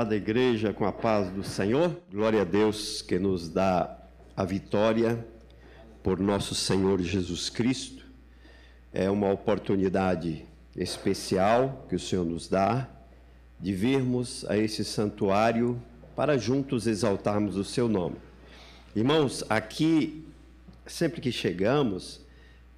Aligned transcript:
amada 0.00 0.16
igreja, 0.16 0.72
com 0.72 0.86
a 0.86 0.92
paz 0.92 1.30
do 1.30 1.44
Senhor. 1.44 1.94
Glória 2.10 2.40
a 2.40 2.44
Deus 2.44 3.02
que 3.02 3.18
nos 3.18 3.50
dá 3.50 3.98
a 4.34 4.46
vitória 4.46 5.22
por 6.02 6.18
nosso 6.18 6.54
Senhor 6.54 7.02
Jesus 7.02 7.50
Cristo. 7.50 8.02
É 8.94 9.10
uma 9.10 9.30
oportunidade 9.30 10.46
especial 10.74 11.84
que 11.86 11.94
o 11.94 11.98
Senhor 11.98 12.24
nos 12.24 12.48
dá 12.48 12.88
de 13.60 13.74
virmos 13.74 14.46
a 14.48 14.56
esse 14.56 14.86
santuário 14.86 15.78
para 16.16 16.38
juntos 16.38 16.86
exaltarmos 16.86 17.56
o 17.56 17.64
seu 17.64 17.86
nome. 17.86 18.16
Irmãos, 18.96 19.44
aqui, 19.50 20.24
sempre 20.86 21.20
que 21.20 21.30
chegamos, 21.30 22.24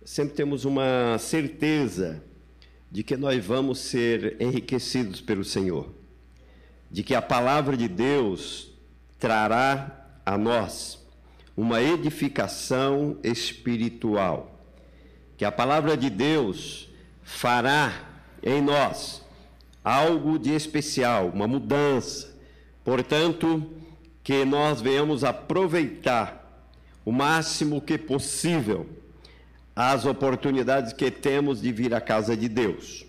sempre 0.04 0.34
temos 0.34 0.64
uma 0.64 1.16
certeza 1.20 2.20
de 2.90 3.04
que 3.04 3.16
nós 3.16 3.44
vamos 3.46 3.78
ser 3.78 4.36
enriquecidos 4.40 5.20
pelo 5.20 5.44
Senhor, 5.44 6.01
de 6.92 7.02
que 7.02 7.14
a 7.14 7.22
palavra 7.22 7.76
de 7.76 7.88
Deus 7.88 8.70
trará 9.18 10.06
a 10.24 10.36
nós 10.36 11.00
uma 11.56 11.82
edificação 11.82 13.16
espiritual, 13.24 14.60
que 15.36 15.44
a 15.44 15.50
palavra 15.50 15.96
de 15.96 16.10
Deus 16.10 16.88
fará 17.22 17.92
em 18.42 18.60
nós 18.60 19.22
algo 19.84 20.38
de 20.38 20.52
especial, 20.54 21.30
uma 21.34 21.48
mudança. 21.48 22.32
Portanto, 22.84 23.70
que 24.22 24.44
nós 24.44 24.80
venhamos 24.80 25.24
aproveitar 25.24 26.68
o 27.04 27.10
máximo 27.10 27.80
que 27.80 27.98
possível 27.98 28.86
as 29.74 30.04
oportunidades 30.04 30.92
que 30.92 31.10
temos 31.10 31.60
de 31.60 31.72
vir 31.72 31.94
à 31.94 32.00
casa 32.00 32.36
de 32.36 32.48
Deus. 32.48 33.04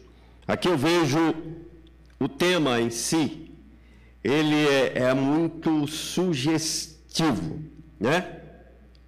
Aqui 0.47 0.67
eu 0.67 0.77
vejo 0.77 1.35
o 2.19 2.27
tema 2.27 2.79
em 2.79 2.89
si, 2.89 3.42
ele 4.23 4.67
é, 4.67 4.99
é 4.99 5.13
muito 5.13 5.85
sugestivo, 5.87 7.61
né? 7.99 8.39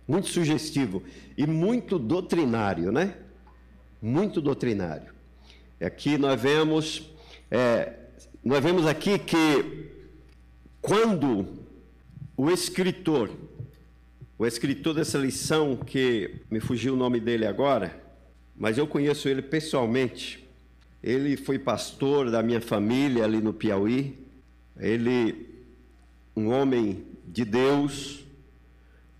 Muito 0.07 0.27
sugestivo 0.27 1.01
e 1.37 1.47
muito 1.47 1.97
doutrinário, 1.97 2.91
né? 2.91 3.15
Muito 4.01 4.41
doutrinário. 4.41 5.13
Aqui 5.81 6.17
nós 6.17 6.39
vemos, 6.39 7.09
é, 7.49 7.93
nós 8.43 8.63
vemos 8.63 8.85
aqui 8.85 9.17
que 9.17 9.89
quando 10.81 11.47
o 12.37 12.51
escritor 12.51 13.29
o 14.37 14.45
escritor 14.45 14.93
dessa 14.93 15.17
lição, 15.17 15.77
que 15.77 16.41
me 16.51 16.59
fugiu 16.59 16.93
o 16.93 16.97
nome 16.97 17.21
dele 17.21 17.45
agora, 17.45 18.03
mas 18.53 18.77
eu 18.77 18.85
conheço 18.85 19.29
ele 19.29 19.41
pessoalmente. 19.41 20.45
Ele 21.01 21.37
foi 21.37 21.57
pastor 21.57 22.29
da 22.29 22.43
minha 22.43 22.59
família 22.59 23.23
ali 23.23 23.39
no 23.39 23.53
Piauí. 23.53 24.24
Ele, 24.77 25.63
um 26.35 26.49
homem 26.49 27.05
de 27.27 27.45
Deus, 27.45 28.25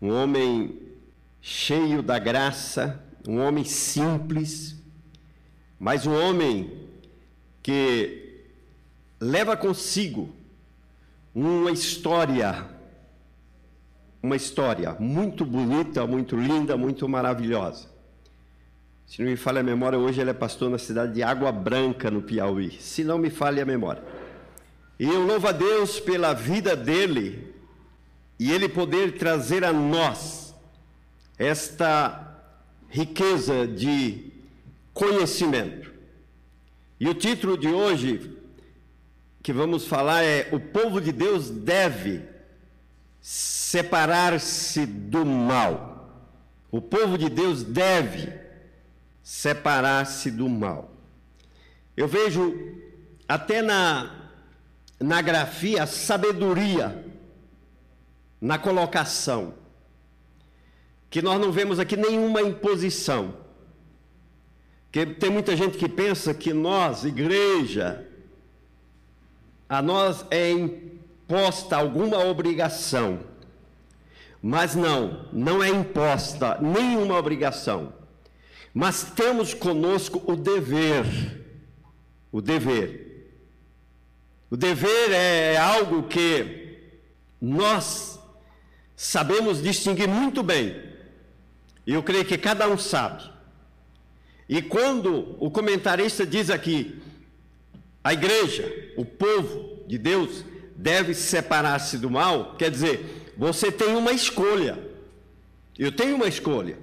um 0.01 0.11
homem 0.11 0.79
cheio 1.41 2.01
da 2.01 2.19
graça, 2.19 3.03
um 3.27 3.39
homem 3.39 3.63
simples, 3.63 4.75
mas 5.79 6.05
um 6.05 6.13
homem 6.13 6.87
que 7.61 8.43
leva 9.19 9.55
consigo 9.55 10.29
uma 11.33 11.71
história 11.71 12.75
uma 14.25 14.35
história 14.35 14.95
muito 14.99 15.45
bonita, 15.45 16.05
muito 16.07 16.35
linda, 16.35 16.75
muito 16.75 17.07
maravilhosa. 17.07 17.87
Se 19.05 19.21
não 19.21 19.29
me 19.29 19.37
falha 19.37 19.59
a 19.59 19.63
memória, 19.63 19.99
hoje 19.99 20.19
ele 20.19 20.31
é 20.31 20.33
pastor 20.33 20.69
na 20.69 20.79
cidade 20.79 21.13
de 21.13 21.21
Água 21.21 21.51
Branca, 21.51 22.09
no 22.09 22.23
Piauí. 22.23 22.71
Se 22.71 23.03
não 23.03 23.19
me 23.19 23.29
falha 23.29 23.61
a 23.61 23.65
memória. 23.65 24.03
E 24.99 25.05
eu 25.05 25.25
louvo 25.25 25.47
a 25.47 25.51
Deus 25.51 25.99
pela 25.99 26.33
vida 26.33 26.75
dele 26.75 27.53
e 28.39 28.51
ele 28.51 28.69
poder 28.69 29.17
trazer 29.17 29.63
a 29.63 29.73
nós 29.73 30.55
esta 31.37 32.39
riqueza 32.89 33.67
de 33.67 34.31
conhecimento. 34.93 35.93
E 36.99 37.09
o 37.09 37.13
título 37.13 37.57
de 37.57 37.67
hoje 37.67 38.37
que 39.43 39.51
vamos 39.51 39.85
falar 39.85 40.23
é: 40.23 40.47
O 40.51 40.59
povo 40.59 41.01
de 41.01 41.11
Deus 41.11 41.49
deve 41.49 42.23
separar-se 43.21 44.85
do 44.85 45.25
mal. 45.25 45.93
O 46.71 46.81
povo 46.81 47.17
de 47.17 47.29
Deus 47.29 47.63
deve 47.63 48.33
separar-se 49.21 50.31
do 50.31 50.47
mal. 50.47 50.91
Eu 51.97 52.07
vejo 52.07 52.55
até 53.27 53.61
na, 53.61 54.24
na 54.99 55.21
grafia 55.21 55.85
sabedoria 55.85 57.05
na 58.39 58.57
colocação, 58.57 59.55
que 61.09 61.21
nós 61.21 61.39
não 61.39 61.51
vemos 61.51 61.79
aqui 61.79 61.95
nenhuma 61.95 62.41
imposição. 62.41 63.35
Que 64.91 65.05
tem 65.05 65.29
muita 65.29 65.55
gente 65.55 65.77
que 65.77 65.89
pensa 65.89 66.33
que 66.33 66.53
nós, 66.53 67.03
igreja, 67.03 68.05
a 69.67 69.81
nós 69.81 70.25
é 70.29 70.51
imposta 70.51 71.75
alguma 71.75 72.19
obrigação. 72.19 73.19
Mas 74.41 74.75
não, 74.75 75.25
não 75.33 75.63
é 75.63 75.69
imposta 75.69 76.59
nenhuma 76.61 77.17
obrigação. 77.17 77.93
Mas 78.73 79.11
temos 79.15 79.53
conosco 79.53 80.21
o 80.31 80.35
dever. 80.35 81.05
O 82.31 82.41
dever. 82.41 83.04
O 84.49 84.57
dever 84.57 85.11
é 85.11 85.57
algo 85.57 86.03
que 86.03 86.77
nós 87.41 88.19
sabemos 88.95 89.61
distinguir 89.61 90.07
muito 90.07 90.41
bem. 90.41 90.81
E 91.85 91.93
eu 91.93 92.01
creio 92.01 92.25
que 92.25 92.37
cada 92.37 92.67
um 92.67 92.77
sabe. 92.77 93.23
E 94.47 94.61
quando 94.61 95.35
o 95.39 95.49
comentarista 95.49 96.25
diz 96.25 96.49
aqui, 96.49 97.01
a 98.03 98.13
igreja, 98.13 98.93
o 98.95 99.03
povo 99.03 99.83
de 99.87 99.97
Deus, 99.97 100.45
deve 100.75 101.13
separar-se 101.13 101.97
do 101.97 102.09
mal, 102.09 102.55
quer 102.55 102.69
dizer, 102.69 103.33
você 103.37 103.71
tem 103.71 103.95
uma 103.95 104.11
escolha. 104.11 104.77
Eu 105.77 105.91
tenho 105.91 106.15
uma 106.15 106.27
escolha. 106.27 106.77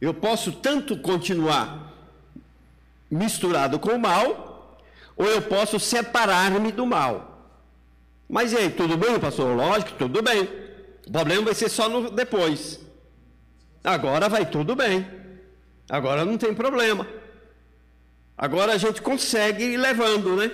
Eu 0.00 0.14
posso 0.14 0.52
tanto 0.52 0.96
continuar 0.96 1.92
misturado 3.10 3.78
com 3.78 3.90
o 3.90 3.98
mal, 3.98 4.49
ou 5.20 5.26
eu 5.26 5.42
posso 5.42 5.78
separar-me 5.78 6.72
do 6.72 6.86
mal. 6.86 7.52
Mas 8.26 8.54
e 8.54 8.56
aí, 8.56 8.70
tudo 8.70 8.96
bem, 8.96 9.20
pastor? 9.20 9.54
Lógico, 9.54 9.92
tudo 9.98 10.22
bem. 10.22 10.48
O 11.06 11.12
problema 11.12 11.42
vai 11.42 11.54
ser 11.54 11.68
só 11.68 11.90
no 11.90 12.10
depois. 12.10 12.80
Agora 13.84 14.30
vai 14.30 14.46
tudo 14.46 14.74
bem. 14.74 15.06
Agora 15.90 16.24
não 16.24 16.38
tem 16.38 16.54
problema. 16.54 17.06
Agora 18.38 18.72
a 18.72 18.78
gente 18.78 19.02
consegue 19.02 19.62
ir 19.62 19.76
levando, 19.76 20.36
né? 20.36 20.50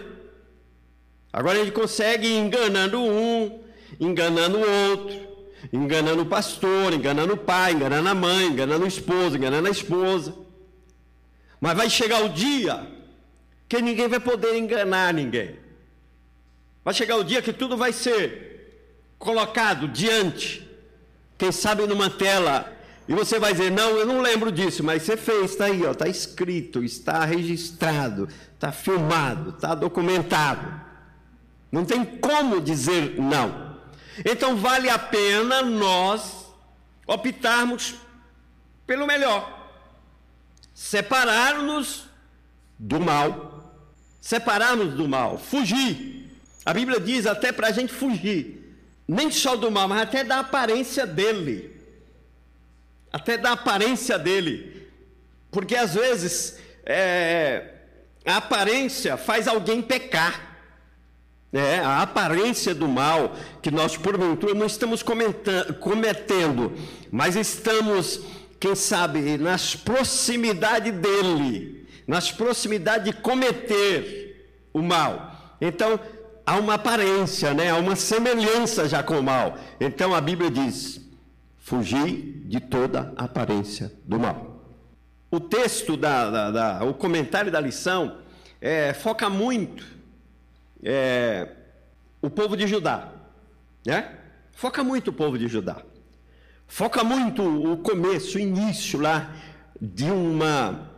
Agora 1.32 1.60
a 1.60 1.64
gente 1.64 1.72
consegue 1.72 2.26
ir 2.26 2.36
enganando 2.36 3.00
um, 3.00 3.60
enganando 4.00 4.58
o 4.58 4.90
outro, 4.90 5.28
enganando 5.72 6.22
o 6.22 6.26
pastor, 6.26 6.92
enganando 6.92 7.34
o 7.34 7.38
pai, 7.38 7.72
enganando 7.72 8.08
a 8.08 8.14
mãe, 8.16 8.48
enganando 8.48 8.84
o 8.84 8.88
esposo, 8.88 9.36
enganando 9.36 9.68
a 9.68 9.70
esposa. 9.70 10.34
Mas 11.60 11.76
vai 11.76 11.88
chegar 11.88 12.24
o 12.24 12.30
dia 12.30 12.95
que 13.68 13.80
ninguém 13.82 14.08
vai 14.08 14.20
poder 14.20 14.56
enganar 14.56 15.12
ninguém. 15.12 15.58
Vai 16.84 16.94
chegar 16.94 17.16
o 17.16 17.24
dia 17.24 17.42
que 17.42 17.52
tudo 17.52 17.76
vai 17.76 17.92
ser 17.92 18.46
colocado 19.18 19.88
diante, 19.88 20.66
quem 21.36 21.50
sabe 21.50 21.86
numa 21.86 22.08
tela, 22.08 22.72
e 23.08 23.14
você 23.14 23.38
vai 23.38 23.52
dizer: 23.52 23.70
Não, 23.70 23.90
eu 23.96 24.06
não 24.06 24.20
lembro 24.20 24.50
disso, 24.50 24.82
mas 24.82 25.02
você 25.02 25.16
fez, 25.16 25.52
está 25.52 25.66
aí, 25.66 25.82
está 25.82 26.08
escrito, 26.08 26.82
está 26.82 27.24
registrado, 27.24 28.28
está 28.54 28.72
filmado, 28.72 29.50
está 29.50 29.74
documentado. 29.74 30.80
Não 31.70 31.84
tem 31.84 32.04
como 32.04 32.60
dizer 32.60 33.20
não. 33.20 33.76
Então 34.24 34.56
vale 34.56 34.88
a 34.88 34.98
pena 34.98 35.62
nós 35.62 36.46
optarmos 37.06 37.96
pelo 38.86 39.06
melhor. 39.06 39.68
Separar-nos 40.74 42.08
do 42.78 43.00
mal. 43.00 43.55
Separar-nos 44.26 44.94
do 44.94 45.06
mal. 45.06 45.38
Fugir. 45.38 46.28
A 46.64 46.74
Bíblia 46.74 46.98
diz 46.98 47.26
até 47.26 47.52
para 47.52 47.68
a 47.68 47.70
gente 47.70 47.92
fugir. 47.92 48.76
Nem 49.06 49.30
só 49.30 49.54
do 49.54 49.70
mal, 49.70 49.86
mas 49.86 50.02
até 50.02 50.24
da 50.24 50.40
aparência 50.40 51.06
dele. 51.06 51.70
Até 53.12 53.38
da 53.38 53.52
aparência 53.52 54.18
dele. 54.18 54.88
Porque 55.48 55.76
às 55.76 55.94
vezes 55.94 56.58
é, 56.84 57.70
a 58.24 58.38
aparência 58.38 59.16
faz 59.16 59.46
alguém 59.46 59.80
pecar. 59.80 60.58
É, 61.52 61.78
a 61.78 62.02
aparência 62.02 62.74
do 62.74 62.88
mal 62.88 63.32
que 63.62 63.70
nós, 63.70 63.96
porventura, 63.96 64.54
não 64.54 64.66
estamos 64.66 65.04
cometendo, 65.04 66.72
mas 67.12 67.36
estamos, 67.36 68.20
quem 68.58 68.74
sabe, 68.74 69.38
nas 69.38 69.76
proximidades 69.76 70.92
dele, 70.92 71.75
nas 72.06 72.30
proximidades 72.30 73.04
de 73.04 73.12
cometer 73.20 74.68
o 74.72 74.80
mal. 74.82 75.56
Então, 75.60 75.98
há 76.46 76.56
uma 76.56 76.74
aparência, 76.74 77.52
né? 77.52 77.70
há 77.70 77.76
uma 77.76 77.96
semelhança 77.96 78.88
já 78.88 79.02
com 79.02 79.18
o 79.18 79.22
mal. 79.22 79.58
Então 79.80 80.14
a 80.14 80.20
Bíblia 80.20 80.50
diz: 80.50 81.00
fugir 81.58 82.44
de 82.46 82.60
toda 82.60 83.12
aparência 83.16 83.92
do 84.04 84.20
mal. 84.20 84.64
O 85.28 85.40
texto, 85.40 85.96
da, 85.96 86.30
da, 86.30 86.50
da 86.50 86.84
o 86.84 86.94
comentário 86.94 87.50
da 87.50 87.58
lição, 87.58 88.18
é, 88.60 88.94
foca 88.94 89.28
muito 89.28 89.84
é, 90.82 91.48
o 92.22 92.30
povo 92.30 92.56
de 92.56 92.66
Judá. 92.66 93.12
Né? 93.84 94.16
Foca 94.52 94.84
muito 94.84 95.08
o 95.08 95.12
povo 95.12 95.36
de 95.36 95.48
Judá. 95.48 95.82
Foca 96.68 97.04
muito 97.04 97.42
o 97.42 97.76
começo, 97.78 98.38
o 98.38 98.40
início 98.40 99.00
lá 99.00 99.32
de 99.80 100.10
uma 100.10 100.90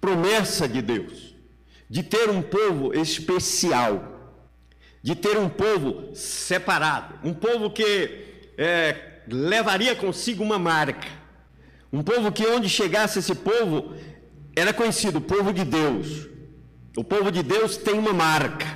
promessa 0.00 0.68
de 0.68 0.80
Deus, 0.80 1.34
de 1.88 2.02
ter 2.02 2.30
um 2.30 2.42
povo 2.42 2.94
especial, 2.94 4.38
de 5.02 5.14
ter 5.14 5.36
um 5.38 5.48
povo 5.48 6.14
separado, 6.14 7.18
um 7.24 7.34
povo 7.34 7.70
que 7.70 8.52
é, 8.56 9.20
levaria 9.26 9.94
consigo 9.94 10.42
uma 10.42 10.58
marca. 10.58 11.08
Um 11.92 12.02
povo 12.02 12.30
que 12.30 12.46
onde 12.46 12.68
chegasse 12.68 13.18
esse 13.18 13.34
povo 13.34 13.94
era 14.54 14.72
conhecido, 14.72 15.20
povo 15.20 15.52
de 15.52 15.64
Deus. 15.64 16.28
O 16.96 17.02
povo 17.02 17.30
de 17.30 17.42
Deus 17.42 17.76
tem 17.76 17.94
uma 17.94 18.12
marca, 18.12 18.66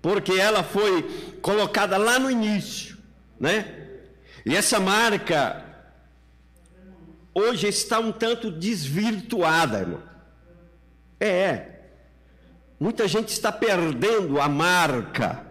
porque 0.00 0.32
ela 0.32 0.62
foi 0.62 1.02
colocada 1.40 1.96
lá 1.96 2.18
no 2.18 2.30
início, 2.30 2.98
né? 3.38 3.80
E 4.44 4.56
essa 4.56 4.80
marca 4.80 5.64
hoje 7.34 7.68
está 7.68 7.98
um 7.98 8.12
tanto 8.12 8.50
desvirtuada, 8.50 9.80
irmão. 9.80 10.11
É, 11.22 11.28
é. 11.28 11.82
Muita 12.80 13.06
gente 13.06 13.28
está 13.28 13.52
perdendo 13.52 14.40
a 14.40 14.48
marca 14.48 15.46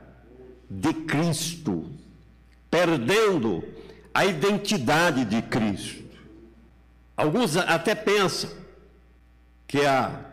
de 0.70 0.94
Cristo, 0.94 1.90
perdendo 2.70 3.64
a 4.14 4.26
identidade 4.26 5.24
de 5.24 5.42
Cristo. 5.42 6.04
Alguns 7.16 7.56
até 7.56 7.96
pensam 7.96 8.50
que 9.66 9.86
a, 9.86 10.26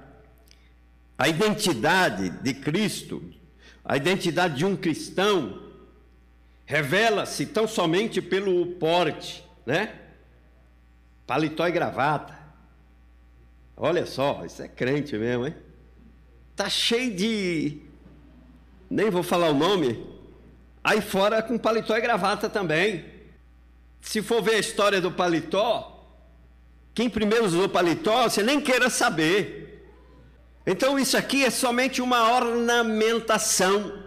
a 1.17 1.29
identidade 1.29 2.31
de 2.31 2.55
Cristo, 2.55 3.23
a 3.85 3.97
identidade 3.97 4.57
de 4.57 4.65
um 4.65 4.75
cristão, 4.75 5.63
revela-se 6.67 7.47
tão 7.47 7.69
somente 7.69 8.21
pelo 8.21 8.67
porte, 8.73 9.45
né? 9.65 10.01
Paletó 11.25 11.69
e 11.69 11.71
gravata. 11.71 12.38
Olha 13.81 14.05
só, 14.05 14.43
isso 14.45 14.61
é 14.61 14.67
crente 14.67 15.17
mesmo, 15.17 15.47
hein? 15.47 15.55
Tá 16.57 16.69
cheio 16.69 17.15
de. 17.15 17.79
Nem 18.91 19.09
vou 19.09 19.23
falar 19.23 19.51
o 19.51 19.55
nome. 19.55 20.05
Aí 20.83 21.01
fora 21.01 21.41
com 21.41 21.57
paletó 21.57 21.97
e 21.97 22.01
gravata 22.01 22.49
também. 22.49 23.05
Se 24.01 24.21
for 24.21 24.43
ver 24.43 24.57
a 24.57 24.59
história 24.59 25.01
do 25.01 25.13
paletó, 25.13 26.05
quem 26.93 27.09
primeiro 27.09 27.45
usou 27.45 27.69
paletó, 27.69 28.25
você 28.25 28.43
nem 28.43 28.61
queira 28.61 28.91
saber. 28.91 29.89
Então 30.67 30.99
isso 30.99 31.17
aqui 31.17 31.45
é 31.45 31.51
somente 31.51 32.03
uma 32.03 32.35
ornamentação. 32.35 34.03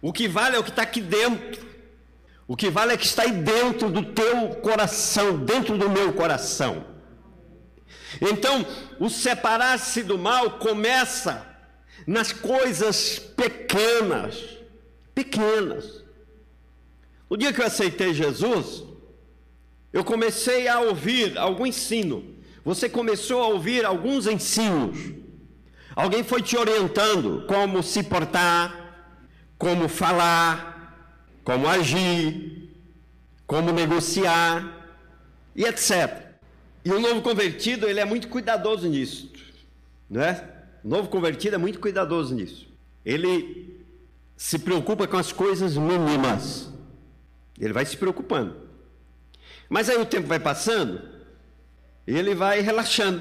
O 0.00 0.12
que 0.12 0.28
vale 0.28 0.54
é 0.54 0.58
o 0.60 0.64
que 0.64 0.70
está 0.70 0.82
aqui 0.82 1.00
dentro. 1.00 1.66
O 2.46 2.56
que 2.56 2.70
vale 2.70 2.92
é 2.92 2.96
que 2.96 3.04
está 3.04 3.24
aí 3.24 3.32
dentro 3.32 3.90
do 3.90 4.04
teu 4.04 4.50
coração, 4.62 5.38
dentro 5.38 5.76
do 5.76 5.90
meu 5.90 6.12
coração. 6.12 6.87
Então, 8.20 8.66
o 8.98 9.08
separar-se 9.08 10.02
do 10.02 10.18
mal 10.18 10.58
começa 10.58 11.46
nas 12.06 12.32
coisas 12.32 13.18
pequenas, 13.18 14.58
pequenas. 15.14 16.04
O 17.28 17.36
dia 17.36 17.52
que 17.52 17.60
eu 17.60 17.66
aceitei 17.66 18.14
Jesus, 18.14 18.82
eu 19.92 20.04
comecei 20.04 20.68
a 20.68 20.80
ouvir 20.80 21.36
algum 21.36 21.66
ensino. 21.66 22.36
Você 22.64 22.88
começou 22.88 23.42
a 23.42 23.48
ouvir 23.48 23.84
alguns 23.84 24.26
ensinos. 24.26 24.98
Alguém 25.94 26.22
foi 26.22 26.40
te 26.40 26.56
orientando 26.56 27.44
como 27.46 27.82
se 27.82 28.02
portar, 28.02 28.88
como 29.58 29.88
falar, 29.88 30.78
como 31.44 31.66
agir, 31.68 32.74
como 33.46 33.72
negociar 33.72 34.94
e 35.56 35.64
etc. 35.64 36.27
E 36.88 36.90
o 36.90 36.98
novo 36.98 37.20
convertido, 37.20 37.86
ele 37.86 38.00
é 38.00 38.04
muito 38.06 38.28
cuidadoso 38.28 38.88
nisso, 38.88 39.30
não 40.08 40.22
é? 40.22 40.42
O 40.82 40.88
novo 40.88 41.10
convertido 41.10 41.54
é 41.54 41.58
muito 41.58 41.78
cuidadoso 41.78 42.34
nisso. 42.34 42.66
Ele 43.04 43.84
se 44.34 44.58
preocupa 44.58 45.06
com 45.06 45.18
as 45.18 45.30
coisas 45.30 45.76
mínimas. 45.76 46.72
Ele 47.60 47.74
vai 47.74 47.84
se 47.84 47.94
preocupando. 47.94 48.56
Mas 49.68 49.90
aí 49.90 49.98
o 49.98 50.06
tempo 50.06 50.26
vai 50.28 50.40
passando 50.40 51.02
e 52.06 52.16
ele 52.16 52.34
vai 52.34 52.60
relaxando, 52.60 53.20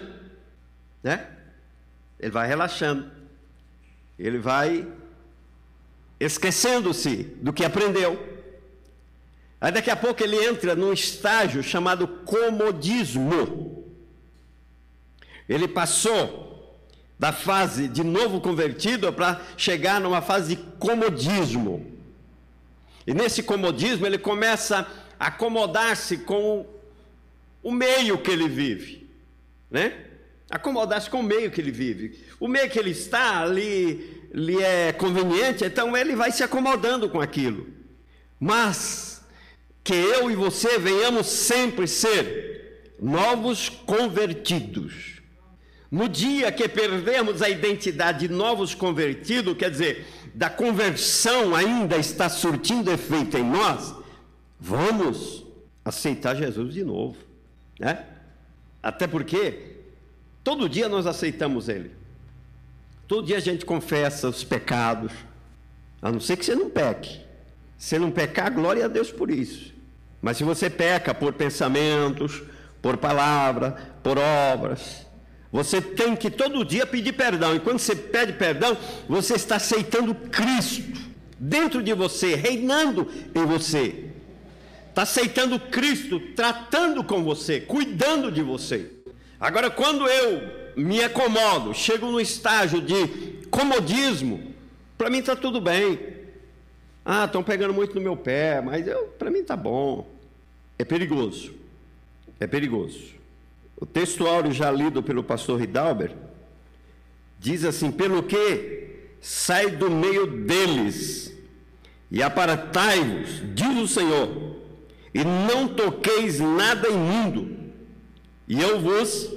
né? 1.03 1.27
Ele 2.17 2.31
vai 2.31 2.47
relaxando. 2.47 3.11
Ele 4.17 4.37
vai 4.37 4.87
esquecendo-se 6.21 7.23
do 7.41 7.51
que 7.51 7.65
aprendeu. 7.65 8.36
Aí 9.59 9.71
daqui 9.71 9.89
a 9.89 9.95
pouco 9.95 10.23
ele 10.23 10.35
entra 10.45 10.75
num 10.75 10.93
estágio 10.93 11.63
chamado 11.63 12.07
comodismo. 12.07 13.85
Ele 15.49 15.67
passou 15.67 16.47
da 17.17 17.31
fase 17.31 17.87
de 17.87 18.03
novo 18.03 18.39
convertido 18.39 19.11
para 19.11 19.41
chegar 19.57 19.99
numa 19.99 20.21
fase 20.21 20.55
de 20.55 20.61
comodismo. 20.77 21.85
E 23.05 23.13
nesse 23.13 23.41
comodismo 23.41 24.05
ele 24.05 24.17
começa 24.17 24.87
acomodar-se 25.19 26.17
com 26.17 26.65
o 27.63 27.71
meio 27.71 28.17
que 28.19 28.29
ele 28.29 28.47
vive, 28.47 29.09
né? 29.71 30.05
Acomodar-se 30.49 31.09
com 31.09 31.19
o 31.19 31.23
meio 31.23 31.49
que 31.51 31.59
ele 31.59 31.71
vive. 31.71 32.23
O 32.39 32.47
meio 32.47 32.69
que 32.69 32.77
ele 32.77 32.91
está 32.91 33.41
ali 33.41 34.29
lhe 34.31 34.61
é 34.61 34.93
conveniente, 34.93 35.65
então 35.65 35.97
ele 35.97 36.15
vai 36.15 36.31
se 36.31 36.43
acomodando 36.43 37.09
com 37.09 37.19
aquilo. 37.19 37.67
Mas 38.39 39.16
que 39.87 39.95
eu 39.95 40.29
e 40.29 40.35
você 40.35 40.77
venhamos 40.77 41.27
sempre 41.27 41.87
ser 41.87 42.93
novos 43.01 43.69
convertidos. 43.69 45.21
No 45.89 46.09
dia 46.09 46.51
que 46.51 46.67
perdemos 46.67 47.41
a 47.41 47.49
identidade 47.49 48.27
de 48.27 48.33
novos 48.33 48.75
convertidos, 48.75 49.55
quer 49.57 49.71
dizer, 49.71 50.05
da 50.35 50.49
conversão 50.49 51.55
ainda 51.55 51.95
está 51.97 52.27
surtindo 52.27 52.91
efeito 52.91 53.37
em 53.37 53.43
nós, 53.43 53.95
Vamos 54.59 55.45
aceitar 55.85 56.35
Jesus 56.35 56.73
de 56.73 56.83
novo, 56.83 57.17
né? 57.79 58.05
Até 58.81 59.05
porque 59.05 59.75
todo 60.43 60.67
dia 60.67 60.89
nós 60.89 61.05
aceitamos 61.05 61.69
Ele. 61.69 61.91
Todo 63.07 63.25
dia 63.25 63.37
a 63.37 63.41
gente 63.41 63.65
confessa 63.65 64.27
os 64.27 64.43
pecados, 64.43 65.11
a 66.01 66.11
não 66.11 66.19
ser 66.19 66.37
que 66.37 66.45
você 66.45 66.55
não 66.55 66.69
peque. 66.69 67.21
Se 67.77 67.99
não 67.99 68.11
pecar, 68.11 68.51
glória 68.51 68.85
a 68.85 68.87
Deus 68.87 69.11
por 69.11 69.29
isso. 69.29 69.73
Mas 70.21 70.37
se 70.37 70.43
você 70.43 70.69
peca 70.69 71.13
por 71.13 71.33
pensamentos, 71.33 72.41
por 72.81 72.97
palavra, 72.97 73.77
por 74.03 74.17
obras, 74.17 75.05
você 75.51 75.81
tem 75.81 76.15
que 76.15 76.29
todo 76.29 76.65
dia 76.65 76.85
pedir 76.85 77.13
perdão. 77.13 77.55
E 77.55 77.59
quando 77.59 77.79
você 77.79 77.95
pede 77.95 78.33
perdão, 78.33 78.77
você 79.07 79.35
está 79.35 79.55
aceitando 79.55 80.13
Cristo 80.13 81.07
dentro 81.39 81.83
de 81.83 81.93
você, 81.93 82.35
reinando 82.35 83.07
em 83.33 83.45
você 83.45 84.07
está 84.97 85.03
aceitando 85.03 85.59
Cristo, 85.59 86.19
tratando 86.35 87.03
com 87.03 87.23
você, 87.23 87.61
cuidando 87.61 88.31
de 88.31 88.41
você. 88.41 88.89
Agora, 89.39 89.69
quando 89.69 90.07
eu 90.07 90.73
me 90.75 91.03
acomodo, 91.03 91.71
chego 91.71 92.07
no 92.07 92.19
estágio 92.19 92.81
de 92.81 93.45
comodismo, 93.51 94.55
para 94.97 95.11
mim 95.11 95.19
está 95.19 95.35
tudo 95.35 95.61
bem. 95.61 95.99
Ah, 97.09 97.23
estão 97.23 97.41
pegando 97.41 97.73
muito 97.73 97.95
no 97.95 98.01
meu 98.01 98.17
pé, 98.17 98.59
mas 98.59 98.85
para 99.17 99.31
mim 99.31 99.39
está 99.39 99.55
bom. 99.55 100.05
É 100.77 100.83
perigoso. 100.83 101.53
É 102.37 102.45
perigoso. 102.45 103.15
O 103.77 103.85
textuário 103.85 104.51
já 104.51 104.69
lido 104.69 105.01
pelo 105.01 105.23
pastor 105.23 105.61
Hidalber 105.61 106.11
diz 107.39 107.63
assim: 107.63 107.93
pelo 107.93 108.23
que 108.23 108.89
sai 109.21 109.71
do 109.71 109.89
meio 109.89 110.27
deles 110.27 111.33
e 112.11 112.21
aparatai-vos, 112.21 113.41
diz 113.55 113.77
o 113.77 113.87
Senhor, 113.87 114.57
e 115.13 115.23
não 115.23 115.65
toqueis 115.69 116.41
nada 116.41 116.89
imundo, 116.89 117.57
e 118.49 118.61
eu 118.61 118.81
vos 118.81 119.33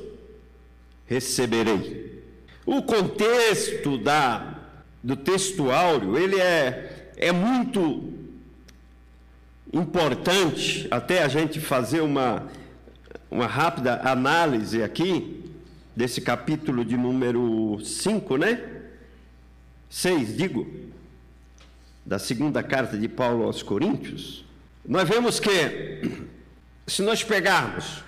receberei. 1.06 2.20
O 2.66 2.82
contexto 2.82 3.96
da, 3.96 4.58
do 5.00 5.14
texto 5.14 5.70
áureo, 5.70 6.18
ele 6.18 6.40
é, 6.40 6.99
é 7.20 7.30
muito 7.32 8.14
importante, 9.70 10.88
até 10.90 11.22
a 11.22 11.28
gente 11.28 11.60
fazer 11.60 12.00
uma, 12.00 12.48
uma 13.30 13.46
rápida 13.46 14.00
análise 14.02 14.82
aqui, 14.82 15.44
desse 15.94 16.22
capítulo 16.22 16.82
de 16.82 16.96
número 16.96 17.78
5, 17.84 18.38
né? 18.38 18.58
6, 19.90 20.34
digo. 20.34 20.66
da 22.06 22.18
segunda 22.18 22.62
carta 22.62 22.96
de 22.96 23.06
Paulo 23.06 23.44
aos 23.44 23.62
Coríntios, 23.62 24.42
nós 24.82 25.06
vemos 25.06 25.38
que, 25.38 26.22
se 26.86 27.02
nós 27.02 27.22
pegarmos 27.22 28.02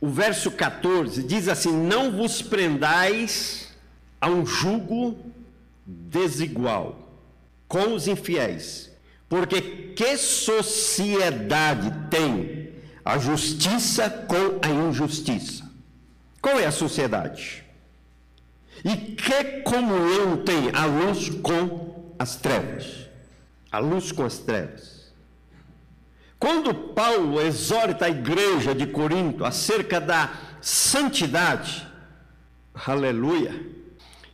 o 0.00 0.08
verso 0.08 0.50
14, 0.50 1.22
diz 1.22 1.46
assim: 1.46 1.72
Não 1.72 2.10
vos 2.10 2.42
prendais 2.42 3.72
a 4.20 4.28
um 4.28 4.44
jugo 4.44 5.16
desigual 5.86 7.09
com 7.70 7.94
os 7.94 8.08
infiéis, 8.08 8.90
porque 9.28 9.60
que 9.94 10.16
sociedade 10.16 12.08
tem 12.10 12.72
a 13.04 13.16
justiça 13.16 14.10
com 14.10 14.58
a 14.60 14.68
injustiça? 14.68 15.70
Qual 16.42 16.58
é 16.58 16.66
a 16.66 16.72
sociedade? 16.72 17.64
E 18.84 18.96
que 19.14 19.60
comunhão 19.60 20.38
tem 20.38 20.72
a 20.74 20.84
luz 20.84 21.28
com 21.28 22.12
as 22.18 22.34
trevas? 22.34 23.06
A 23.70 23.78
luz 23.78 24.10
com 24.10 24.24
as 24.24 24.38
trevas. 24.38 25.12
Quando 26.40 26.74
Paulo 26.74 27.40
exorta 27.40 28.06
a 28.06 28.10
igreja 28.10 28.74
de 28.74 28.88
Corinto 28.88 29.44
acerca 29.44 30.00
da 30.00 30.32
santidade, 30.60 31.86
aleluia, 32.74 33.54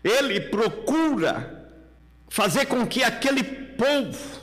ele 0.02 0.40
procura 0.40 1.55
fazer 2.28 2.66
com 2.66 2.87
que 2.87 3.02
aquele 3.02 3.42
povo 3.42 4.40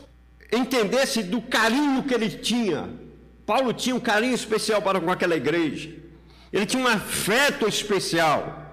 entendesse 0.52 1.24
do 1.24 1.42
carinho 1.42 2.04
que 2.04 2.14
ele 2.14 2.30
tinha. 2.30 2.90
Paulo 3.46 3.74
tinha 3.74 3.96
um 3.96 4.00
carinho 4.00 4.36
especial 4.36 4.82
para 4.82 5.00
com 5.02 5.12
aquela 5.12 5.36
igreja. 5.36 5.90
Ele 6.52 6.66
tinha 6.66 6.84
um 6.84 6.88
afeto 6.88 7.68
especial. 7.68 8.64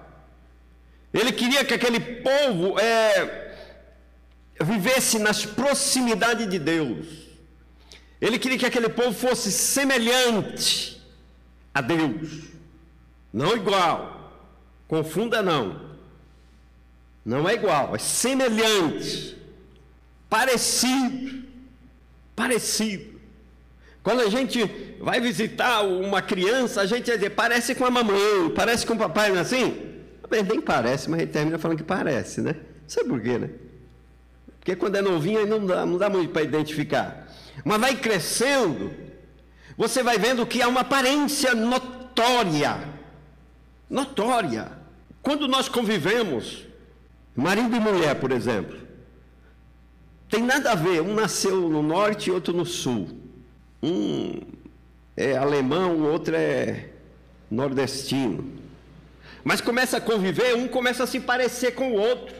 Ele 1.13 1.31
queria 1.31 1.65
que 1.65 1.73
aquele 1.73 1.99
povo 1.99 2.79
é, 2.79 3.57
vivesse 4.61 5.19
nas 5.19 5.45
proximidades 5.45 6.47
de 6.47 6.57
Deus. 6.57 7.05
Ele 8.21 8.37
queria 8.37 8.57
que 8.57 8.65
aquele 8.65 8.87
povo 8.87 9.13
fosse 9.13 9.51
semelhante 9.51 11.01
a 11.73 11.81
Deus, 11.81 12.43
não 13.33 13.55
igual. 13.55 14.31
Confunda 14.87 15.41
não. 15.41 15.90
Não 17.23 17.47
é 17.47 17.53
igual, 17.53 17.95
é 17.95 17.99
semelhante, 17.99 19.37
parecido, 20.29 21.43
parecido. 22.35 23.19
Quando 24.03 24.21
a 24.21 24.29
gente 24.29 24.97
vai 24.99 25.21
visitar 25.21 25.81
uma 25.81 26.21
criança, 26.21 26.81
a 26.81 26.85
gente 26.85 27.05
vai 27.05 27.17
dizer, 27.17 27.29
parece 27.31 27.75
com 27.75 27.85
a 27.85 27.91
mamãe, 27.91 28.49
parece 28.55 28.85
com 28.85 28.93
o 28.93 28.97
papai, 28.97 29.29
não 29.29 29.37
é 29.37 29.41
assim? 29.41 29.89
Nem 30.47 30.61
parece, 30.61 31.09
mas 31.09 31.19
a 31.19 31.23
gente 31.23 31.33
termina 31.33 31.59
falando 31.59 31.77
que 31.77 31.83
parece, 31.83 32.41
né? 32.41 32.55
Sabe 32.87 33.09
por 33.09 33.21
quê, 33.21 33.37
né? 33.37 33.49
Porque 34.59 34.75
quando 34.75 34.95
é 34.95 35.01
novinho 35.01 35.39
aí 35.39 35.45
não 35.45 35.65
dá, 35.65 35.85
não 35.85 35.97
dá 35.97 36.09
muito 36.09 36.31
para 36.31 36.41
identificar. 36.41 37.27
Mas 37.65 37.79
vai 37.79 37.95
crescendo, 37.95 38.91
você 39.77 40.01
vai 40.01 40.17
vendo 40.17 40.45
que 40.45 40.61
há 40.61 40.67
uma 40.67 40.81
aparência 40.81 41.53
notória. 41.53 42.79
Notória. 43.89 44.71
Quando 45.21 45.47
nós 45.47 45.67
convivemos, 45.67 46.65
marido 47.35 47.75
e 47.75 47.79
mulher, 47.79 48.19
por 48.19 48.31
exemplo, 48.31 48.77
tem 50.29 50.43
nada 50.43 50.71
a 50.71 50.75
ver, 50.75 51.01
um 51.01 51.13
nasceu 51.13 51.69
no 51.69 51.83
norte 51.83 52.29
e 52.29 52.31
outro 52.31 52.53
no 52.53 52.65
sul. 52.65 53.09
Um 53.83 54.39
é 55.17 55.35
alemão, 55.35 55.97
o 55.97 56.11
outro 56.11 56.35
é 56.35 56.89
nordestino. 57.49 58.59
Mas 59.43 59.59
começa 59.59 59.97
a 59.97 60.01
conviver, 60.01 60.55
um 60.55 60.67
começa 60.67 61.03
a 61.03 61.07
se 61.07 61.19
parecer 61.19 61.75
com 61.75 61.91
o 61.91 61.99
outro. 61.99 62.35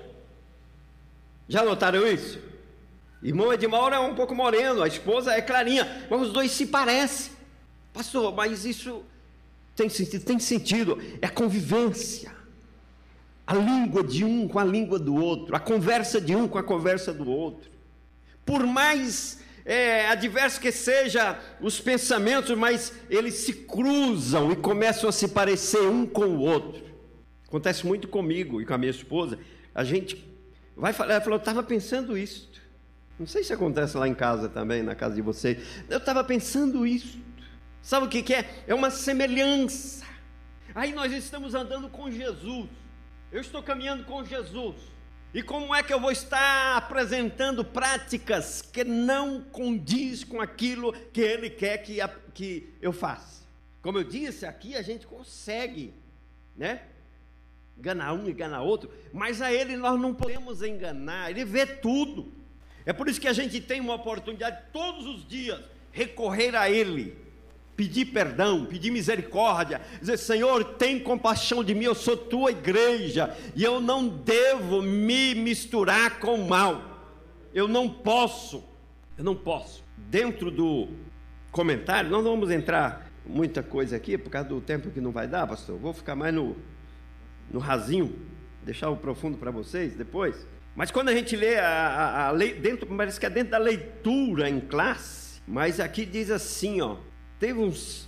Já 1.50 1.64
notaram 1.64 2.08
isso? 2.08 2.40
Irmão 3.22 3.52
Edmauro 3.54 3.94
é 3.94 4.00
um 4.00 4.16
pouco 4.16 4.34
moreno, 4.34 4.82
a 4.82 4.88
esposa 4.88 5.34
é 5.34 5.42
clarinha, 5.42 6.08
mas 6.10 6.22
os 6.22 6.32
dois 6.32 6.52
se 6.52 6.68
parecem. 6.68 7.34
Pastor, 7.94 8.34
mas 8.34 8.66
isso 8.66 9.04
tem 9.76 9.90
sentido? 9.90 10.24
Tem 10.24 10.40
sentido. 10.40 11.02
É 11.22 11.28
convivência. 11.28 12.32
A 13.46 13.56
língua 13.56 14.04
de 14.04 14.24
um 14.24 14.48
com 14.48 14.60
a 14.60 14.64
língua 14.64 14.98
do 14.98 15.16
outro, 15.16 15.56
a 15.56 15.60
conversa 15.60 16.22
de 16.22 16.36
um 16.36 16.48
com 16.48 16.58
a 16.58 16.64
conversa 16.64 17.14
do 17.14 17.30
outro. 17.30 17.70
Por 18.46 18.66
mais 18.66 19.42
é, 19.66 20.08
adverso 20.08 20.60
que 20.60 20.72
seja 20.72 21.40
os 21.60 21.80
pensamentos, 21.80 22.58
mas 22.58 22.94
eles 23.10 23.36
se 23.36 23.54
cruzam 23.54 24.52
e 24.52 24.56
começam 24.56 25.10
a 25.10 25.12
se 25.12 25.28
parecer 25.28 25.82
um 25.82 26.06
com 26.06 26.26
o 26.26 26.40
outro. 26.40 26.84
Acontece 27.48 27.86
muito 27.86 28.08
comigo 28.08 28.62
e 28.62 28.66
com 28.66 28.74
a 28.74 28.78
minha 28.78 28.92
esposa. 28.92 29.38
A 29.74 29.84
gente 29.84 30.26
vai 30.76 30.94
falar, 30.94 31.14
ela 31.14 31.22
falou, 31.22 31.38
eu 31.38 31.42
estava 31.42 31.62
pensando 31.62 32.18
isso. 32.18 32.50
Não 33.20 33.28
sei 33.28 33.44
se 33.44 33.54
acontece 33.54 33.96
lá 33.98 34.08
em 34.08 34.16
casa 34.16 34.50
também, 34.50 34.82
na 34.82 34.96
casa 34.96 35.16
de 35.16 35.22
vocês. 35.22 35.58
Eu 35.90 36.00
estava 36.00 36.24
pensando 36.24 36.88
isso. 36.88 37.20
Sabe 37.82 38.06
o 38.06 38.10
que, 38.10 38.24
que 38.24 38.34
é? 38.34 38.64
É 38.68 38.74
uma 38.74 38.90
semelhança. 38.90 40.06
Aí 40.74 40.94
nós 40.94 41.12
estamos 41.12 41.54
andando 41.54 41.90
com 41.90 42.10
Jesus. 42.10 42.68
Eu 43.32 43.40
estou 43.40 43.64
caminhando 43.64 44.04
com 44.04 44.26
Jesus. 44.26 44.76
E 45.34 45.42
como 45.42 45.74
é 45.74 45.82
que 45.82 45.94
eu 45.94 46.00
vou 46.00 46.12
estar 46.12 46.76
apresentando 46.76 47.64
práticas 47.64 48.62
que 48.62 48.84
não 48.84 49.42
condiz 49.42 50.26
com 50.26 50.42
aquilo 50.42 50.92
que 50.92 51.22
ele 51.22 51.50
quer 51.50 51.78
que, 51.78 52.02
a, 52.02 52.10
que 52.34 52.74
eu 52.82 52.92
faça? 52.92 53.46
Como 53.82 53.98
eu 53.98 54.04
disse, 54.04 54.46
aqui 54.46 54.76
a 54.76 54.82
gente 54.82 55.08
consegue, 55.08 55.94
né? 56.58 56.82
Enganar 57.78 58.14
um, 58.14 58.30
enganar 58.30 58.62
outro, 58.64 58.92
mas 59.14 59.42
a 59.42 59.52
ele 59.52 59.78
nós 59.78 59.98
não 59.98 60.14
podemos 60.14 60.62
enganar, 60.62 61.32
ele 61.32 61.46
vê 61.46 61.66
tudo. 61.66 62.34
É 62.86 62.92
por 62.92 63.08
isso 63.08 63.22
que 63.22 63.30
a 63.30 63.34
gente 63.34 63.62
tem 63.62 63.80
uma 63.80 63.96
oportunidade 63.96 64.66
todos 64.74 65.06
os 65.06 65.26
dias 65.26 65.62
recorrer 65.94 66.54
a 66.56 66.70
ele 66.70 67.18
pedir 67.76 68.06
perdão, 68.06 68.66
pedir 68.66 68.92
misericórdia, 68.92 69.82
dizer: 70.00 70.18
Senhor, 70.18 70.64
tem 70.76 71.00
compaixão 71.00 71.64
de 71.64 71.74
mim, 71.74 71.86
eu 71.86 71.96
sou 71.96 72.16
tua 72.16 72.52
igreja 72.52 73.36
e 73.56 73.64
eu 73.64 73.80
não 73.80 74.08
devo 74.08 74.82
me 74.82 75.36
misturar 75.36 76.20
com 76.20 76.36
o 76.36 76.48
mal. 76.48 76.90
Eu 77.54 77.68
não 77.68 77.90
posso, 77.90 78.64
eu 79.18 79.24
não 79.24 79.36
posso. 79.36 79.84
Dentro 79.98 80.50
do 80.50 80.90
comentário, 81.52 82.10
não 82.10 82.24
vamos 82.24 82.50
entrar 82.50 83.12
muita 83.26 83.62
coisa 83.62 83.96
aqui 83.96 84.18
por 84.18 84.30
causa 84.30 84.50
do 84.50 84.62
tempo 84.62 84.90
que 84.90 85.02
não 85.02 85.12
vai 85.12 85.28
dar, 85.28 85.46
pastor. 85.48 85.78
Vou 85.78 85.94
ficar 85.94 86.16
mais 86.16 86.34
no, 86.34 86.56
no 87.52 87.60
rasinho, 87.60 88.16
deixar 88.64 88.90
o 88.90 88.98
profundo 88.98 89.38
para 89.38 89.52
vocês 89.52 89.96
depois. 89.96 90.48
Mas 90.76 90.90
quando 90.90 91.10
a 91.10 91.14
gente 91.14 91.36
lê 91.36 91.58
a, 91.58 91.68
a, 91.68 92.28
a 92.28 92.32
lei, 92.32 92.54
dentro, 92.54 92.88
parece 92.88 93.20
que 93.20 93.26
é 93.26 93.30
dentro 93.30 93.52
da 93.52 93.58
leitura 93.58 94.50
em 94.50 94.60
classe, 94.60 95.42
mas 95.46 95.80
aqui 95.80 96.06
diz 96.06 96.32
assim, 96.32 96.80
ó, 96.80 96.98
teve 97.42 97.60
uns, 97.60 98.08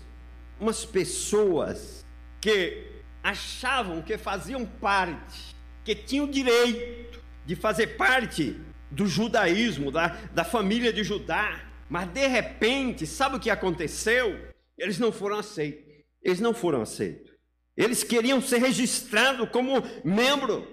umas 0.60 0.86
pessoas 0.86 2.06
que 2.40 3.02
achavam 3.24 4.00
que 4.00 4.16
faziam 4.16 4.64
parte, 4.64 5.56
que 5.84 5.96
tinham 5.96 6.30
direito 6.30 7.20
de 7.44 7.56
fazer 7.56 7.98
parte 7.98 8.62
do 8.92 9.08
judaísmo, 9.08 9.92
da, 9.92 10.10
da 10.36 10.44
família 10.44 10.94
de 10.94 11.04
Judá, 11.04 11.68
mas 11.90 12.08
de 12.10 12.28
repente, 12.28 13.08
sabe 13.08 13.38
o 13.38 13.40
que 13.40 13.50
aconteceu? 13.50 14.54
Eles 14.78 15.00
não 15.00 15.12
foram 15.12 15.40
aceitos. 15.40 15.92
Eles 16.22 16.40
não 16.40 16.54
foram 16.54 16.84
aceitos. 16.84 17.34
Eles 17.76 18.04
queriam 18.04 18.40
ser 18.40 18.60
registrados 18.60 19.50
como 19.50 19.82
membro 20.06 20.68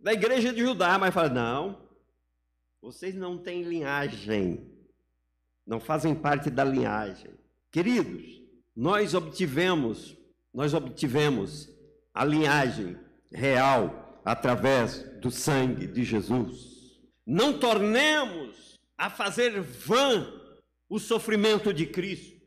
da 0.00 0.14
igreja 0.14 0.50
de 0.50 0.60
Judá, 0.60 0.98
mas 0.98 1.12
falaram: 1.12 1.34
não, 1.34 1.88
vocês 2.80 3.14
não 3.14 3.36
têm 3.36 3.62
linhagem, 3.64 4.66
não 5.66 5.78
fazem 5.78 6.14
parte 6.14 6.48
da 6.48 6.64
linhagem. 6.64 7.41
Queridos, 7.72 8.42
nós 8.76 9.14
obtivemos, 9.14 10.14
nós 10.52 10.74
obtivemos 10.74 11.70
a 12.12 12.22
linhagem 12.22 12.98
real 13.32 14.20
através 14.22 15.02
do 15.20 15.30
sangue 15.30 15.86
de 15.86 16.04
Jesus. 16.04 17.00
Não 17.26 17.58
tornemos 17.58 18.78
a 18.98 19.08
fazer 19.08 19.58
vã 19.62 20.30
o 20.86 20.98
sofrimento 20.98 21.72
de 21.72 21.86
Cristo 21.86 22.42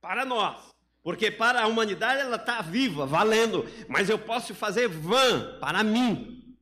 para 0.00 0.24
nós, 0.24 0.70
porque 1.02 1.30
para 1.30 1.62
a 1.62 1.66
humanidade 1.66 2.22
ela 2.22 2.36
está 2.36 2.62
viva, 2.62 3.04
valendo, 3.04 3.66
mas 3.88 4.08
eu 4.08 4.18
posso 4.18 4.54
fazer 4.54 4.88
vã 4.88 5.58
para 5.60 5.84
mim. 5.84 6.56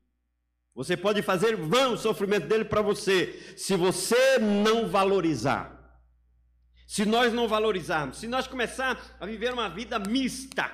Você 0.75 0.97
pode 0.97 1.23
fazer 1.23 1.57
vã 1.57 1.90
o 1.90 1.97
sofrimento 1.97 2.49
dele 2.49 2.64
para 2.64 2.83
você, 2.83 3.55
se 3.57 3.76
você 3.76 4.38
não 4.38 4.88
valorizar. 4.88 5.79
Se 6.90 7.04
nós 7.04 7.32
não 7.32 7.47
valorizarmos, 7.47 8.18
se 8.18 8.26
nós 8.26 8.49
começarmos 8.49 9.00
a 9.20 9.25
viver 9.25 9.52
uma 9.52 9.68
vida 9.68 9.97
mista, 9.97 10.68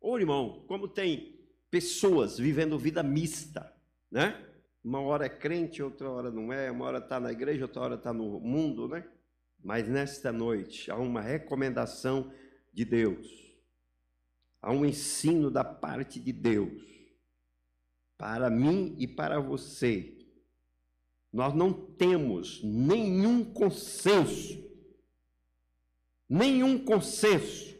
ô 0.00 0.18
irmão, 0.18 0.64
como 0.66 0.88
tem 0.88 1.38
pessoas 1.70 2.38
vivendo 2.38 2.78
vida 2.78 3.02
mista, 3.02 3.70
né? 4.10 4.42
Uma 4.82 5.02
hora 5.02 5.26
é 5.26 5.28
crente, 5.28 5.82
outra 5.82 6.08
hora 6.08 6.30
não 6.30 6.50
é, 6.50 6.70
uma 6.70 6.86
hora 6.86 6.96
está 6.96 7.20
na 7.20 7.30
igreja, 7.30 7.66
outra 7.66 7.82
hora 7.82 7.94
está 7.96 8.10
no 8.10 8.40
mundo, 8.40 8.88
né? 8.88 9.06
Mas 9.62 9.86
nesta 9.86 10.32
noite 10.32 10.90
há 10.90 10.96
uma 10.96 11.20
recomendação 11.20 12.32
de 12.72 12.82
Deus, 12.82 13.28
há 14.62 14.72
um 14.72 14.82
ensino 14.82 15.50
da 15.50 15.62
parte 15.62 16.18
de 16.18 16.32
Deus 16.32 16.82
para 18.16 18.48
mim 18.48 18.96
e 18.98 19.06
para 19.06 19.38
você, 19.40 20.16
nós 21.30 21.52
não 21.52 21.70
temos 21.70 22.62
nenhum 22.62 23.44
consenso, 23.44 24.61
nenhum 26.32 26.82
consenso 26.82 27.78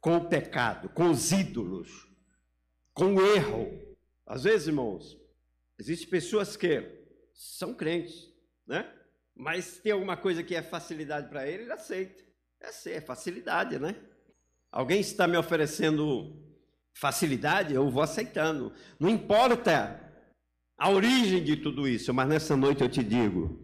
com 0.00 0.16
o 0.16 0.28
pecado, 0.28 0.88
com 0.88 1.10
os 1.10 1.30
ídolos, 1.30 2.08
com 2.92 3.14
o 3.14 3.24
erro. 3.36 3.96
Às 4.26 4.42
vezes, 4.42 4.66
irmãos, 4.66 5.16
existem 5.78 6.08
pessoas 6.08 6.56
que 6.56 6.82
são 7.32 7.72
crentes, 7.72 8.32
né? 8.66 8.92
Mas 9.32 9.78
tem 9.78 9.92
alguma 9.92 10.16
coisa 10.16 10.42
que 10.42 10.56
é 10.56 10.62
facilidade 10.62 11.28
para 11.28 11.48
ele, 11.48 11.62
ele 11.62 11.72
aceita. 11.72 12.20
É, 12.60 12.90
é 12.90 13.00
facilidade, 13.00 13.78
né? 13.78 13.94
Alguém 14.72 14.98
está 14.98 15.28
me 15.28 15.36
oferecendo 15.36 16.36
facilidade, 16.94 17.74
eu 17.74 17.88
vou 17.88 18.02
aceitando. 18.02 18.72
Não 18.98 19.08
importa 19.08 20.00
a 20.76 20.90
origem 20.90 21.44
de 21.44 21.56
tudo 21.56 21.86
isso, 21.86 22.12
mas 22.12 22.28
nessa 22.28 22.56
noite 22.56 22.82
eu 22.82 22.88
te 22.88 23.04
digo: 23.04 23.56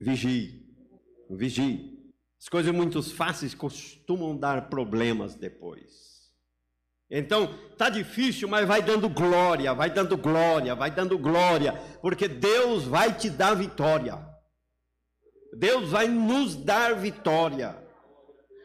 vigie, 0.00 0.66
vigie. 1.28 1.99
As 2.40 2.48
coisas 2.48 2.72
muito 2.72 3.02
fáceis 3.02 3.54
costumam 3.54 4.34
dar 4.34 4.70
problemas 4.70 5.34
depois. 5.34 6.32
Então, 7.10 7.52
tá 7.76 7.90
difícil, 7.90 8.48
mas 8.48 8.66
vai 8.66 8.80
dando 8.80 9.08
glória, 9.08 9.74
vai 9.74 9.90
dando 9.90 10.16
glória, 10.16 10.74
vai 10.74 10.90
dando 10.90 11.18
glória, 11.18 11.72
porque 12.00 12.28
Deus 12.28 12.84
vai 12.84 13.12
te 13.12 13.28
dar 13.28 13.54
vitória. 13.54 14.26
Deus 15.52 15.90
vai 15.90 16.06
nos 16.06 16.54
dar 16.54 16.94
vitória. 16.94 17.76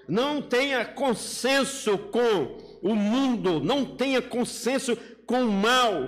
Não 0.07 0.41
tenha 0.41 0.85
consenso 0.85 1.97
com 1.97 2.57
o 2.83 2.95
mundo, 2.95 3.59
não 3.59 3.97
tenha 3.97 4.21
consenso 4.21 4.95
com 5.25 5.43
o 5.43 5.51
mal. 5.51 6.07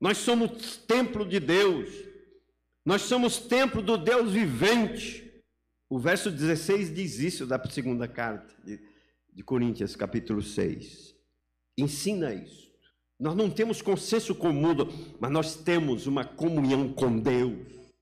Nós 0.00 0.18
somos 0.18 0.76
templo 0.76 1.26
de 1.26 1.40
Deus, 1.40 1.90
nós 2.86 3.02
somos 3.02 3.38
templo 3.38 3.82
do 3.82 3.98
Deus 3.98 4.32
vivente. 4.32 5.31
O 5.92 5.98
verso 5.98 6.30
16 6.30 6.94
diz 6.94 7.18
isso 7.18 7.44
da 7.44 7.62
segunda 7.68 8.08
carta 8.08 8.54
de, 8.64 8.80
de 9.30 9.42
Coríntios, 9.42 9.94
capítulo 9.94 10.40
6. 10.40 11.14
Ensina 11.76 12.32
isso. 12.32 12.72
Nós 13.20 13.36
não 13.36 13.50
temos 13.50 13.82
consenso 13.82 14.34
com 14.34 14.48
o 14.48 14.54
mundo, 14.54 14.90
mas 15.20 15.30
nós 15.30 15.54
temos 15.54 16.06
uma 16.06 16.24
comunhão 16.24 16.90
com 16.94 17.18
Deus. 17.18 17.92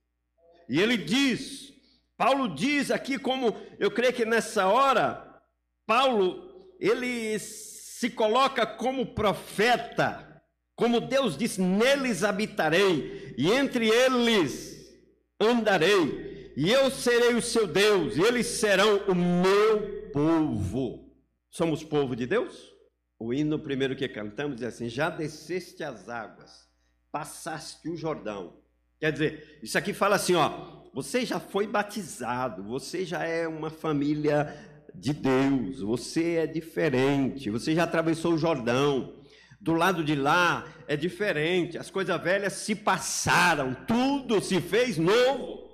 E 0.68 0.78
ele 0.78 0.96
diz, 0.96 1.74
Paulo 2.16 2.54
diz 2.54 2.92
aqui 2.92 3.18
como 3.18 3.56
eu 3.76 3.90
creio 3.90 4.12
que 4.12 4.24
nessa 4.24 4.68
hora 4.68 5.42
Paulo 5.84 6.70
ele 6.78 7.40
se 7.40 8.08
coloca 8.08 8.64
como 8.64 9.14
profeta, 9.14 10.44
como 10.76 11.00
Deus 11.00 11.36
diz: 11.36 11.58
neles 11.58 12.22
habitarei, 12.22 13.34
e 13.36 13.50
entre 13.50 13.88
eles 13.88 14.96
andarei, 15.40 16.29
e 16.56 16.70
eu 16.70 16.90
serei 16.90 17.34
o 17.34 17.42
seu 17.42 17.66
Deus, 17.66 18.16
e 18.16 18.20
eles 18.20 18.46
serão 18.46 18.98
o 19.08 19.14
meu 19.14 20.10
povo. 20.12 21.10
Somos 21.50 21.82
povo 21.82 22.14
de 22.14 22.26
Deus? 22.26 22.70
O 23.18 23.34
hino 23.34 23.58
primeiro 23.58 23.96
que 23.96 24.08
cantamos 24.08 24.56
diz 24.56 24.66
assim: 24.66 24.88
Já 24.88 25.10
desceste 25.10 25.82
as 25.82 26.08
águas, 26.08 26.68
passaste 27.12 27.88
o 27.88 27.96
Jordão. 27.96 28.60
Quer 29.00 29.12
dizer, 29.12 29.58
isso 29.62 29.78
aqui 29.78 29.94
fala 29.94 30.16
assim, 30.16 30.34
ó, 30.34 30.82
você 30.92 31.24
já 31.24 31.40
foi 31.40 31.66
batizado, 31.66 32.62
você 32.62 33.02
já 33.04 33.24
é 33.24 33.48
uma 33.48 33.70
família 33.70 34.54
de 34.94 35.14
Deus, 35.14 35.80
você 35.80 36.34
é 36.34 36.46
diferente, 36.46 37.48
você 37.48 37.74
já 37.74 37.84
atravessou 37.84 38.34
o 38.34 38.38
Jordão. 38.38 39.18
Do 39.58 39.72
lado 39.72 40.04
de 40.04 40.14
lá 40.14 40.66
é 40.86 40.96
diferente, 40.96 41.78
as 41.78 41.90
coisas 41.90 42.20
velhas 42.22 42.52
se 42.54 42.74
passaram, 42.74 43.74
tudo 43.86 44.40
se 44.42 44.60
fez 44.60 44.98
novo. 44.98 45.69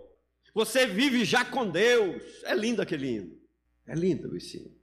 Você 0.57 0.87
vive 0.87 1.23
já 1.27 1.45
com 1.45 1.69
Deus. 1.69 2.23
É 2.45 2.55
lindo 2.55 2.81
aquele 2.81 3.09
hino. 3.09 3.39
É 3.87 3.95
lindo 3.95 4.35
esse 4.35 4.57
hino. 4.57 4.75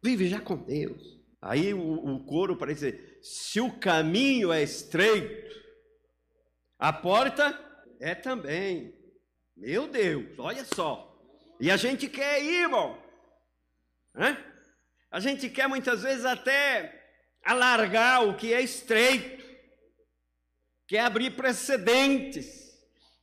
Vive 0.00 0.28
já 0.28 0.40
com 0.40 0.56
Deus. 0.56 1.02
Aí 1.42 1.74
o, 1.74 1.80
o 1.80 2.24
coro 2.24 2.56
parece 2.56 3.18
se 3.20 3.60
o 3.60 3.76
caminho 3.76 4.52
é 4.52 4.62
estreito, 4.62 5.52
a 6.78 6.92
porta 6.92 7.58
é 7.98 8.14
também. 8.14 8.94
Meu 9.56 9.88
Deus, 9.88 10.38
olha 10.38 10.64
só. 10.64 11.20
E 11.58 11.72
a 11.72 11.76
gente 11.76 12.08
quer 12.08 12.40
ir, 12.40 12.62
irmão. 12.62 12.96
Né? 14.14 14.38
A 15.10 15.18
gente 15.18 15.50
quer 15.50 15.66
muitas 15.66 16.04
vezes 16.04 16.24
até 16.24 17.04
alargar 17.42 18.28
o 18.28 18.36
que 18.36 18.54
é 18.54 18.60
estreito, 18.60 19.44
quer 20.86 21.00
abrir 21.00 21.32
precedentes. 21.32 22.65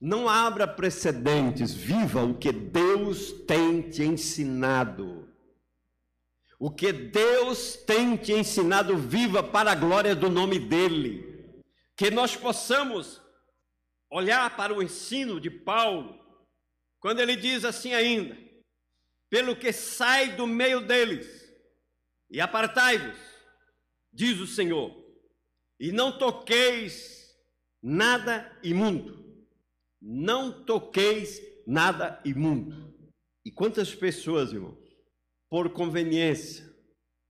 Não 0.06 0.28
abra 0.28 0.68
precedentes, 0.68 1.74
viva 1.74 2.26
o 2.26 2.38
que 2.38 2.52
Deus 2.52 3.32
tem 3.48 3.90
te 3.90 4.04
ensinado. 4.04 5.34
O 6.60 6.70
que 6.70 6.92
Deus 6.92 7.78
tem 7.78 8.18
te 8.18 8.34
ensinado, 8.34 8.98
viva 8.98 9.42
para 9.42 9.72
a 9.72 9.76
glória 9.76 10.14
do 10.14 10.30
nome 10.30 10.60
dEle. 10.60 11.64
Que 11.96 12.12
nós 12.12 12.36
possamos 12.36 13.22
olhar 14.10 14.58
para 14.58 14.74
o 14.74 14.84
ensino 14.84 15.40
de 15.40 15.50
Paulo, 15.50 16.20
quando 17.00 17.22
ele 17.22 17.38
diz 17.38 17.64
assim 17.64 17.94
ainda: 17.94 18.38
pelo 19.30 19.56
que 19.56 19.72
sai 19.72 20.36
do 20.36 20.46
meio 20.46 20.82
deles, 20.82 21.50
e 22.30 22.42
apartai-vos, 22.42 23.18
diz 24.12 24.38
o 24.42 24.48
Senhor, 24.48 24.94
e 25.80 25.94
não 25.94 26.18
toqueis 26.18 27.34
nada 27.82 28.52
imundo. 28.62 29.23
Não 30.06 30.66
toqueis 30.66 31.42
nada 31.66 32.22
imundo. 32.26 32.94
E 33.46 33.52
quantas 33.52 33.96
pessoas, 33.96 34.52
irmãos, 34.52 34.78
por 35.50 35.70
conveniência, 35.70 36.70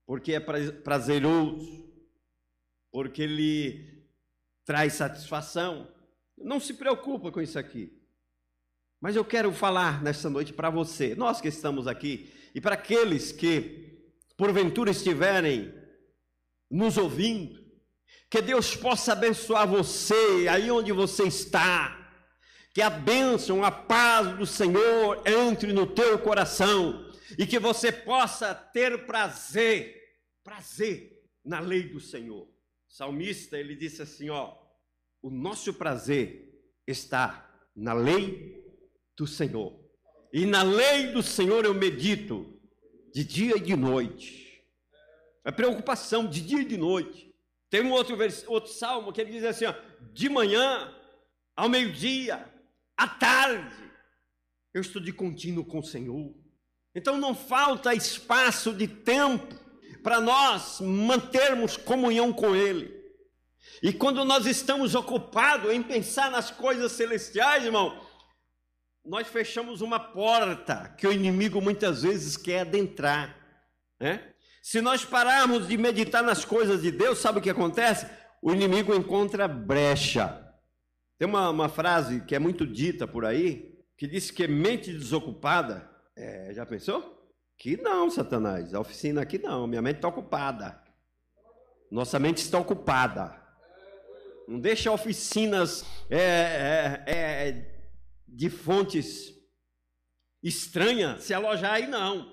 porque 0.08 0.34
é 0.34 0.40
prazeroso, 0.40 1.88
porque 2.92 3.28
lhe 3.28 4.04
traz 4.66 4.94
satisfação, 4.94 5.88
não 6.38 6.60
se 6.60 6.74
preocupa 6.74 7.32
com 7.32 7.42
isso 7.42 7.60
aqui. 7.60 8.02
Mas 9.00 9.16
eu 9.16 9.24
quero 9.24 9.52
falar 9.52 10.02
nesta 10.02 10.30
noite 10.30 10.52
para 10.52 10.70
você, 10.70 11.14
nós 11.14 11.40
que 11.40 11.50
estamos 11.50 11.88
aqui, 11.88 12.34
e 12.56 12.62
para 12.62 12.74
aqueles 12.74 13.32
que 13.32 14.02
porventura 14.36 14.90
estiverem 14.90 15.74
nos 16.72 16.98
ouvindo, 16.98 17.62
que 18.32 18.42
Deus 18.42 18.76
possa 18.76 19.14
abençoar 19.14 19.68
você 19.68 20.48
aí 20.50 20.72
onde 20.72 20.92
você 20.92 21.28
está, 21.28 22.03
que 22.74 22.82
a 22.82 22.90
bênção, 22.90 23.64
a 23.64 23.72
paz 23.72 24.36
do 24.36 24.46
Senhor 24.48 25.22
entre 25.28 25.72
no 25.72 25.86
teu 25.86 26.18
coração 26.18 27.08
e 27.38 27.46
que 27.46 27.60
você 27.60 27.92
possa 27.92 28.54
ter 28.56 29.06
prazer, 29.06 30.02
prazer 30.44 31.24
na 31.46 31.60
lei 31.60 31.84
do 31.84 32.00
Senhor. 32.00 32.44
O 32.44 32.50
salmista, 32.88 33.60
ele 33.60 33.76
disse 33.76 34.02
assim, 34.02 34.30
ó, 34.30 34.58
o 35.22 35.30
nosso 35.30 35.74
prazer 35.76 36.52
está 36.88 37.48
na 37.76 37.94
lei 37.94 38.64
do 39.16 39.28
Senhor. 39.28 39.80
E 40.32 40.46
na 40.46 40.64
lei 40.64 41.12
do 41.12 41.22
Senhor 41.22 41.66
eu 41.66 41.76
medito 41.76 42.60
de 43.14 43.24
dia 43.24 43.56
e 43.56 43.62
de 43.62 43.76
noite. 43.76 44.64
É 45.46 45.52
preocupação 45.52 46.26
de 46.26 46.42
dia 46.42 46.62
e 46.62 46.66
de 46.66 46.78
noite. 46.78 47.32
Tem 47.70 47.82
um 47.82 47.92
outro, 47.92 48.18
outro 48.48 48.72
salmo 48.72 49.14
que 49.14 49.22
ele 49.22 49.32
diz 49.32 49.44
assim: 49.44 49.66
ó, 49.66 49.76
de 50.12 50.30
manhã, 50.30 50.92
ao 51.56 51.70
meio-dia, 51.70 52.52
à 52.98 53.08
tarde, 53.08 53.92
eu 54.74 54.82
estou 54.82 55.02
de 55.02 55.12
contínuo 55.12 55.66
com 55.66 55.80
o 55.80 55.84
Senhor. 55.84 56.34
Então 56.96 57.18
não 57.18 57.34
falta 57.34 57.94
espaço 57.94 58.74
de 58.74 58.88
tempo 58.88 59.56
para 60.04 60.20
nós 60.20 60.80
mantermos 60.82 61.78
comunhão 61.78 62.32
com 62.34 62.56
Ele. 62.56 63.04
E 63.82 63.92
quando 63.92 64.24
nós 64.24 64.46
estamos 64.46 64.96
ocupados 64.96 65.72
em 65.72 65.82
pensar 65.82 66.30
nas 66.30 66.52
coisas 66.52 66.92
celestiais, 66.92 67.64
irmão, 67.64 68.00
nós 69.06 69.28
fechamos 69.28 69.82
uma 69.82 70.00
porta 70.00 70.94
que 70.98 71.08
o 71.08 71.12
inimigo 71.12 71.62
muitas 71.62 72.04
vezes 72.04 72.38
quer 72.38 72.62
adentrar. 72.62 73.36
Né? 74.00 74.34
Se 74.62 74.82
nós 74.82 75.04
pararmos 75.04 75.68
de 75.68 75.78
meditar 75.78 76.24
nas 76.24 76.46
coisas 76.46 76.82
de 76.82 76.92
Deus, 76.92 77.20
sabe 77.20 77.40
o 77.40 77.42
que 77.42 77.50
acontece? 77.50 78.08
O 78.42 78.52
inimigo 78.52 78.94
encontra 78.94 79.48
brecha. 79.48 80.43
Tem 81.18 81.28
uma, 81.28 81.50
uma 81.50 81.70
frase 81.70 82.22
que 82.22 82.36
é 82.36 82.40
muito 82.40 82.66
dita 82.66 83.08
por 83.08 83.26
aí, 83.26 83.74
que 83.98 84.08
diz 84.08 84.32
que 84.32 84.48
mente 84.48 84.92
desocupada. 84.92 85.90
É, 86.16 86.54
já 86.54 86.66
pensou? 86.66 87.32
Que 87.58 87.78
não, 87.78 88.10
Satanás. 88.10 88.74
A 88.74 88.80
oficina 88.80 89.22
aqui 89.22 89.38
não. 89.38 89.68
Minha 89.68 89.82
mente 89.82 89.98
está 89.98 90.08
ocupada. 90.08 90.82
Nossa 91.90 92.18
mente 92.20 92.38
está 92.38 92.58
ocupada. 92.58 93.40
Não 94.48 94.60
deixa 94.60 94.92
oficinas 94.92 95.86
é, 96.10 96.18
é, 96.20 97.04
é, 97.08 97.76
de 98.28 98.50
fontes 98.50 99.32
estranhas 100.42 101.24
se 101.24 101.34
alojar 101.34 101.76
aí, 101.76 101.88
não. 101.88 102.33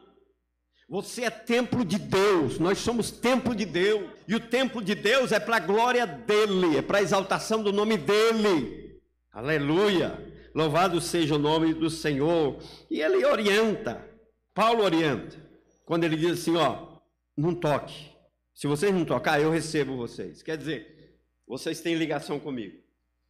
Você 0.90 1.22
é 1.22 1.31
templo 1.31 1.85
de 1.85 2.00
Deus, 2.00 2.59
nós 2.59 2.79
somos 2.79 3.12
templo 3.12 3.55
de 3.55 3.64
Deus, 3.64 4.11
e 4.26 4.35
o 4.35 4.40
templo 4.40 4.83
de 4.83 4.92
Deus 4.96 5.31
é 5.31 5.38
para 5.38 5.59
a 5.59 5.61
glória 5.61 6.05
dEle, 6.05 6.79
é 6.79 6.83
para 6.83 6.98
a 6.98 7.03
exaltação 7.03 7.62
do 7.62 7.72
nome 7.72 7.96
dEle. 7.96 9.00
Aleluia! 9.31 10.18
Louvado 10.53 11.00
seja 11.00 11.37
o 11.37 11.38
nome 11.38 11.72
do 11.72 11.88
Senhor. 11.88 12.61
E 12.90 13.00
ele 13.00 13.24
orienta, 13.24 14.05
Paulo 14.53 14.83
orienta, 14.83 15.37
quando 15.85 16.03
ele 16.03 16.16
diz 16.16 16.40
assim: 16.40 16.57
ó, 16.57 16.98
não 17.37 17.55
toque. 17.55 18.11
Se 18.53 18.66
vocês 18.66 18.92
não 18.92 19.05
tocar, 19.05 19.40
eu 19.40 19.48
recebo 19.48 19.96
vocês. 19.96 20.42
Quer 20.42 20.57
dizer, 20.59 21.20
vocês 21.46 21.81
têm 21.81 21.94
ligação 21.94 22.40
comigo. 22.40 22.76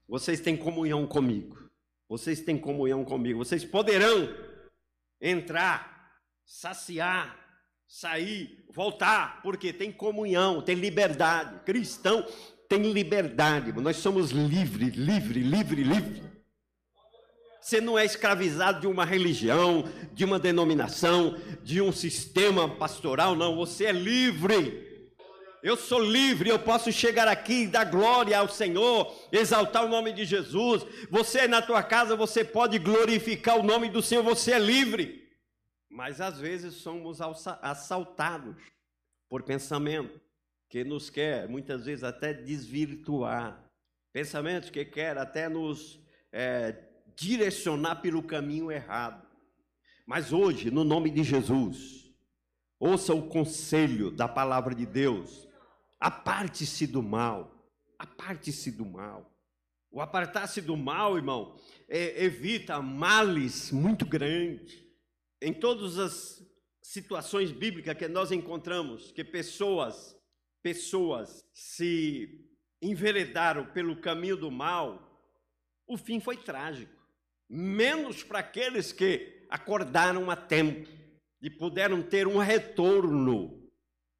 Vocês 0.09 0.40
têm 0.40 0.57
comunhão 0.57 1.07
comigo. 1.07 1.59
Vocês 2.09 2.40
têm 2.40 2.57
comunhão 2.57 3.05
comigo. 3.05 3.44
Vocês 3.44 3.66
poderão 3.66 4.35
entrar, 5.20 6.11
saciar, 6.42 7.39
sair, 7.90 8.64
voltar, 8.72 9.42
porque 9.42 9.72
tem 9.72 9.90
comunhão, 9.90 10.62
tem 10.62 10.76
liberdade. 10.76 11.59
Cristão 11.64 12.24
tem 12.68 12.92
liberdade. 12.92 13.72
Nós 13.72 13.96
somos 13.96 14.31
livre, 14.31 14.90
livre, 14.90 15.40
livre, 15.40 15.83
livre. 15.83 16.22
Você 17.61 17.81
não 17.81 17.98
é 17.98 18.05
escravizado 18.05 18.81
de 18.81 18.87
uma 18.87 19.05
religião, 19.05 19.85
de 20.14 20.24
uma 20.24 20.38
denominação, 20.38 21.37
de 21.64 21.81
um 21.81 21.90
sistema 21.90 22.68
pastoral, 22.68 23.35
não. 23.35 23.57
Você 23.57 23.87
é 23.87 23.92
livre. 23.92 24.88
Eu 25.61 25.76
sou 25.76 26.00
livre, 26.00 26.48
eu 26.48 26.61
posso 26.61 26.92
chegar 26.92 27.26
aqui 27.26 27.64
e 27.64 27.66
dar 27.66 27.85
glória 27.85 28.38
ao 28.38 28.48
Senhor, 28.48 29.12
exaltar 29.33 29.85
o 29.85 29.88
nome 29.88 30.12
de 30.12 30.24
Jesus. 30.24 30.87
Você 31.11 31.48
na 31.48 31.61
tua 31.61 31.83
casa, 31.83 32.14
você 32.14 32.44
pode 32.44 32.79
glorificar 32.79 33.59
o 33.59 33.64
nome 33.64 33.90
do 33.90 34.00
Senhor, 34.00 34.22
você 34.22 34.53
é 34.53 34.59
livre. 34.59 35.19
Mas 35.90 36.20
às 36.20 36.38
vezes 36.38 36.74
somos 36.74 37.20
assaltados 37.20 38.57
por 39.29 39.42
pensamento 39.42 40.20
que 40.68 40.85
nos 40.85 41.11
quer, 41.11 41.48
muitas 41.48 41.85
vezes 41.85 42.05
até 42.05 42.33
desvirtuar. 42.33 43.68
Pensamentos 44.12 44.70
que 44.70 44.85
quer 44.85 45.18
até 45.18 45.48
nos 45.48 46.00
é, 46.33 46.76
direcionar 47.16 47.96
pelo 47.96 48.22
caminho 48.22 48.70
errado. 48.70 49.26
Mas 50.07 50.33
hoje, 50.33 50.70
no 50.70 50.85
nome 50.85 51.11
de 51.11 51.24
Jesus, 51.24 52.12
ouça 52.79 53.12
o 53.12 53.29
conselho 53.29 54.11
da 54.11 54.29
palavra 54.29 54.74
de 54.74 54.87
Deus. 54.87 55.48
Aparte-se 55.98 56.87
do 56.87 57.03
mal. 57.03 57.68
Aparte-se 57.98 58.70
do 58.70 58.87
mal. 58.87 59.31
O 59.92 60.00
apartar-se 60.00 60.61
do 60.61 60.76
mal, 60.76 61.16
irmão, 61.16 61.57
é, 61.88 62.24
evita 62.24 62.81
males 62.81 63.72
muito 63.72 64.07
grandes. 64.07 64.89
Em 65.42 65.53
todas 65.53 65.98
as 65.98 66.42
situações 66.83 67.50
bíblicas 67.50 67.96
que 67.96 68.09
nós 68.09 68.31
encontramos, 68.31 69.12
que 69.12 69.24
pessoas, 69.24 70.16
pessoas 70.62 71.44
se 71.53 72.46
enveredaram 72.83 73.66
pelo 73.66 74.00
caminho 74.00 74.37
do 74.37 74.50
mal, 74.50 75.11
o 75.87 75.96
fim 75.96 76.20
foi 76.20 76.37
trágico. 76.37 76.92
Menos 77.48 78.22
para 78.22 78.38
aqueles 78.38 78.92
que 78.92 79.46
acordaram 79.48 80.31
a 80.31 80.37
tempo 80.37 80.88
e 81.42 81.50
puderam 81.50 82.03
ter 82.03 82.26
um 82.26 82.38
retorno 82.38 83.68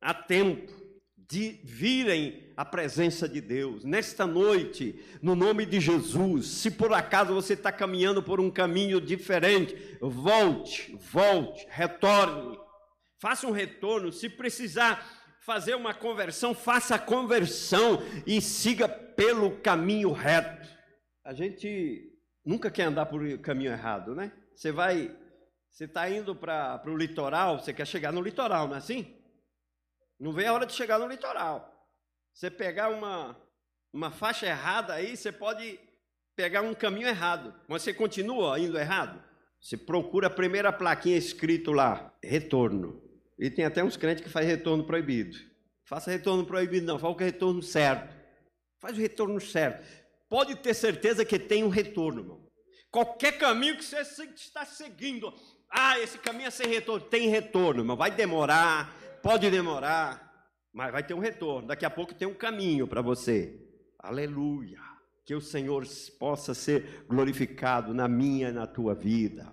a 0.01 0.15
tempo 0.15 0.73
de 1.17 1.61
virem 1.63 2.50
à 2.61 2.65
presença 2.65 3.27
de 3.27 3.41
Deus. 3.41 3.85
Nesta 3.85 4.27
noite, 4.27 5.03
no 5.23 5.35
nome 5.35 5.65
de 5.65 5.81
Jesus, 5.81 6.47
se 6.47 6.71
por 6.71 6.93
acaso 6.93 7.33
você 7.33 7.55
está 7.55 7.73
caminhando 7.73 8.23
por 8.23 8.39
um 8.39 8.51
caminho 8.51 9.01
diferente, 9.01 9.75
volte, 9.99 10.95
volte, 11.11 11.67
retorne, 11.71 12.59
faça 13.19 13.47
um 13.47 13.51
retorno. 13.51 14.13
Se 14.13 14.29
precisar 14.29 15.03
fazer 15.41 15.75
uma 15.75 15.95
conversão, 15.95 16.55
faça 16.55 16.97
a 16.97 16.99
conversão 16.99 18.03
e 18.27 18.43
siga 18.43 18.87
pelo 18.87 19.57
caminho 19.63 20.13
reto. 20.13 20.69
A 21.25 21.33
gente 21.33 22.13
nunca 22.45 22.71
quer 22.71 22.83
andar 22.83 23.07
por 23.07 23.39
caminho 23.39 23.73
errado, 23.73 24.15
né? 24.15 24.33
Você 24.55 24.71
vai, 24.71 25.17
você 25.71 25.87
está 25.87 26.11
indo 26.11 26.37
para 26.37 26.83
o 26.85 26.95
litoral, 26.95 27.59
você 27.59 27.73
quer 27.73 27.87
chegar 27.87 28.13
no 28.13 28.21
litoral, 28.21 28.69
não 28.69 28.75
é 28.75 28.79
assim? 28.79 29.17
Não 30.19 30.31
vem 30.31 30.47
a 30.47 30.53
hora 30.53 30.67
de 30.67 30.75
chegar 30.75 30.99
no 30.99 31.09
litoral. 31.09 31.80
Você 32.41 32.51
pegar 32.51 32.89
uma, 32.89 33.37
uma 33.93 34.11
faixa 34.11 34.47
errada 34.47 34.95
aí, 34.95 35.15
você 35.15 35.31
pode 35.31 35.79
pegar 36.35 36.63
um 36.63 36.73
caminho 36.73 37.07
errado, 37.07 37.55
mas 37.69 37.83
você 37.83 37.93
continua 37.93 38.59
indo 38.59 38.79
errado. 38.79 39.23
Você 39.61 39.77
procura 39.77 40.29
a 40.29 40.31
primeira 40.31 40.73
plaquinha 40.73 41.19
escrito 41.19 41.71
lá, 41.71 42.15
retorno. 42.25 43.03
E 43.39 43.51
tem 43.51 43.67
até 43.67 43.85
uns 43.85 43.99
crentes 43.99 44.25
que 44.25 44.31
faz 44.31 44.47
retorno 44.47 44.85
proibido. 44.85 45.37
Faça 45.85 46.11
retorno 46.11 46.47
proibido, 46.47 46.87
não, 46.87 46.99
faça 46.99 47.13
o 47.13 47.19
retorno 47.19 47.63
certo. 47.63 48.17
Faz 48.81 48.97
o 48.97 49.01
retorno 49.03 49.39
certo 49.39 50.01
pode 50.31 50.55
ter 50.55 50.73
certeza 50.73 51.25
que 51.25 51.39
tem 51.39 51.65
um 51.65 51.69
retorno, 51.69 52.21
irmão. 52.21 52.41
Qualquer 52.91 53.37
caminho 53.37 53.77
que 53.77 53.85
você 53.85 54.01
está 54.01 54.65
seguindo, 54.65 55.35
ah, 55.69 55.99
esse 55.99 56.19
caminho 56.19 56.47
é 56.47 56.51
sem 56.51 56.69
retorno, 56.69 57.05
tem 57.05 57.29
retorno, 57.29 57.81
irmão. 57.83 57.97
Vai 57.97 58.13
demorar, 58.13 58.97
pode 59.23 59.51
demorar, 59.51 60.30
mas 60.73 60.93
vai 60.93 61.03
ter 61.03 61.15
um 61.15 61.19
retorno. 61.19 61.69
Daqui 61.69 61.85
a 61.85 61.91
pouco 61.91 62.15
tem 62.15 62.29
um 62.29 62.35
caminho 62.35 62.87
para 62.87 63.03
você. 63.03 63.61
Aleluia. 63.99 64.81
Que 65.25 65.35
o 65.35 65.41
Senhor 65.41 65.85
possa 66.19 66.55
ser 66.55 67.05
glorificado 67.07 67.93
na 67.93 68.09
minha 68.09 68.49
e 68.49 68.53
na 68.53 68.67
tua 68.67 68.95
vida. 68.95 69.53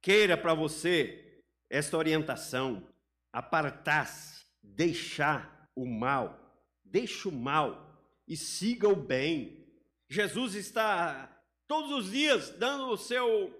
Queira 0.00 0.36
para 0.36 0.54
você 0.54 1.42
esta 1.70 1.96
orientação, 1.96 2.86
apartar-se, 3.32 4.44
deixar 4.62 5.70
o 5.74 5.86
mal, 5.86 6.38
deixe 6.84 7.28
o 7.28 7.32
mal 7.32 7.96
e 8.26 8.36
siga 8.36 8.88
o 8.88 8.96
bem. 8.96 9.66
Jesus 10.08 10.54
está 10.54 11.30
todos 11.66 11.90
os 11.92 12.10
dias 12.10 12.50
dando 12.50 12.88
o 12.88 12.98
seu 12.98 13.50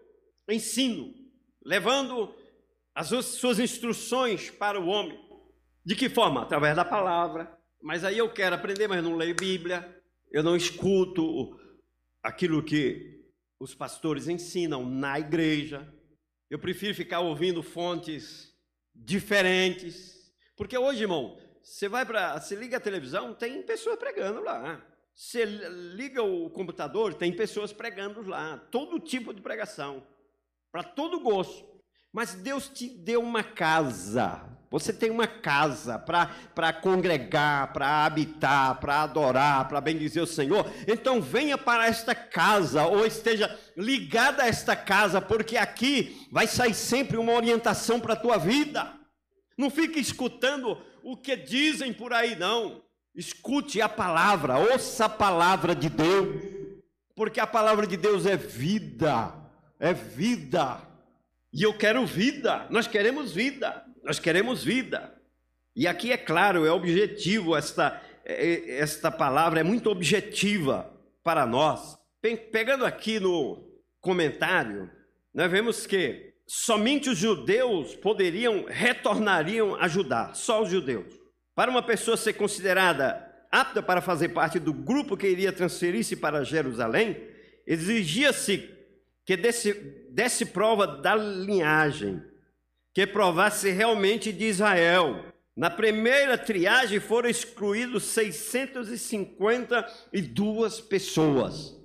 ensino, 0.49 1.15
levando 1.65 2.35
as 2.95 3.09
suas 3.09 3.59
instruções 3.59 4.51
para 4.51 4.81
o 4.81 4.87
homem. 4.87 5.19
De 5.85 5.97
que 5.97 6.09
forma? 6.09 6.43
Através 6.43 6.77
da 6.77 6.85
palavra. 6.85 7.59
Mas 7.81 8.05
aí 8.05 8.19
eu 8.19 8.33
quero 8.33 8.55
aprender, 8.55 8.87
mas 8.87 9.03
não 9.03 9.17
leio 9.17 9.35
Bíblia, 9.35 10.01
eu 10.31 10.43
não 10.43 10.57
escuto 10.57 11.59
aquilo 12.23 12.63
que 12.63 13.21
os 13.59 13.75
pastores 13.75 14.29
ensinam 14.29 14.89
na 14.89 15.19
igreja. 15.19 15.93
Eu 16.49 16.59
prefiro 16.59 16.95
ficar 16.95 17.21
ouvindo 17.21 17.63
fontes 17.63 18.55
diferentes. 18.95 20.33
Porque 20.57 20.79
hoje, 20.79 21.03
irmão, 21.03 21.39
você 21.63 21.89
vai 21.89 22.05
para. 22.05 22.39
Você 22.39 22.55
liga 22.55 22.77
a 22.77 22.81
televisão, 22.81 23.35
tem 23.35 23.63
pessoa 23.63 23.97
pregando 23.97 24.41
lá. 24.41 24.85
Você 25.15 25.45
liga 25.45 26.23
o 26.23 26.49
computador, 26.51 27.15
tem 27.15 27.35
pessoas 27.35 27.73
pregando 27.73 28.23
lá, 28.23 28.59
todo 28.71 28.99
tipo 28.99 29.35
de 29.35 29.43
pregação, 29.43 30.07
para 30.71 30.83
todo 30.83 31.21
gosto. 31.21 31.72
Mas 32.13 32.35
Deus 32.35 32.69
te 32.69 32.89
deu 32.89 33.23
uma 33.23 33.43
casa, 33.43 34.43
você 34.73 34.91
tem 34.91 35.11
uma 35.11 35.27
casa 35.27 35.99
para 35.99 36.73
congregar, 36.73 37.75
para 37.75 38.07
habitar, 38.07 38.81
para 38.81 39.03
adorar, 39.03 39.69
para 39.69 39.83
bendizer 39.83 40.23
o 40.23 40.27
Senhor. 40.27 40.65
Então 40.89 41.21
venha 41.21 41.59
para 41.59 41.87
esta 41.87 42.15
casa, 42.15 42.87
ou 42.87 43.07
esteja 43.07 43.55
ligada 43.77 44.43
a 44.43 44.47
esta 44.47 44.75
casa, 44.75 45.21
porque 45.21 45.59
aqui 45.59 46.27
vai 46.33 46.47
sair 46.47 46.73
sempre 46.73 47.19
uma 47.19 47.35
orientação 47.35 48.01
para 48.01 48.15
a 48.15 48.17
tua 48.17 48.39
vida. 48.39 48.91
Não 49.59 49.69
fique 49.69 50.01
escutando 50.01 50.79
o 51.03 51.19
que 51.19 51.37
dizem 51.37 51.93
por 51.93 52.15
aí, 52.15 52.35
não. 52.35 52.83
Escute 53.15 53.83
a 53.83 53.91
palavra, 53.91 54.57
ouça 54.57 55.05
a 55.05 55.09
palavra 55.09 55.75
de 55.75 55.91
Deus, 55.91 56.43
porque 57.15 57.41
a 57.41 57.47
palavra 57.47 57.87
de 57.87 57.99
Deus 57.99 58.25
é 58.25 58.39
vida, 58.39 59.35
é 59.79 59.93
vida. 59.93 60.92
E 61.53 61.63
eu 61.63 61.75
quero 61.75 62.07
vida, 62.07 62.67
nós 62.71 62.87
queremos 62.87 63.33
vida, 63.33 63.85
nós 64.03 64.19
queremos 64.19 64.65
vida. 64.65 65.15
E 65.77 65.87
aqui 65.87 66.11
é 66.11 66.17
claro, 66.17 66.65
é 66.65 66.71
objetivo, 66.71 67.55
esta, 67.55 68.03
é, 68.25 68.53
é, 68.53 68.79
esta 68.79 69.11
palavra 69.11 69.61
é 69.61 69.63
muito 69.63 69.91
objetiva 69.91 70.91
para 71.23 71.45
nós. 71.45 71.99
Pegando 72.51 72.87
aqui 72.87 73.21
no 73.21 73.71
comentário, 74.01 74.91
nós 75.35 75.51
vemos 75.51 75.87
que 75.87 76.33
somente 76.47 77.11
os 77.11 77.19
judeus 77.19 77.95
poderiam, 77.97 78.65
retornariam 78.67 79.75
a 79.75 79.85
ajudar, 79.85 80.35
só 80.35 80.63
os 80.63 80.71
judeus. 80.71 81.21
Para 81.55 81.71
uma 81.71 81.83
pessoa 81.83 82.17
ser 82.17 82.33
considerada 82.33 83.31
apta 83.51 83.83
para 83.83 84.01
fazer 84.01 84.31
parte 84.31 84.59
do 84.59 84.73
grupo 84.73 85.17
que 85.17 85.29
iria 85.29 85.53
transferir-se 85.53 86.17
para 86.17 86.45
Jerusalém, 86.45 87.29
exigia-se 87.67 88.71
que 89.25 89.37
desse, 89.37 89.73
desse 90.11 90.47
prova 90.47 90.85
da 90.87 91.15
linhagem, 91.15 92.23
que 92.95 93.07
provasse 93.07 93.71
realmente 93.71 94.33
de 94.33 94.45
Israel. 94.45 95.27
Na 95.57 95.71
primeira 95.71 96.37
triagem 96.39 97.01
foram 97.01 97.29
excluídos 97.29 98.05
652 98.05 100.81
pessoas. 100.81 101.77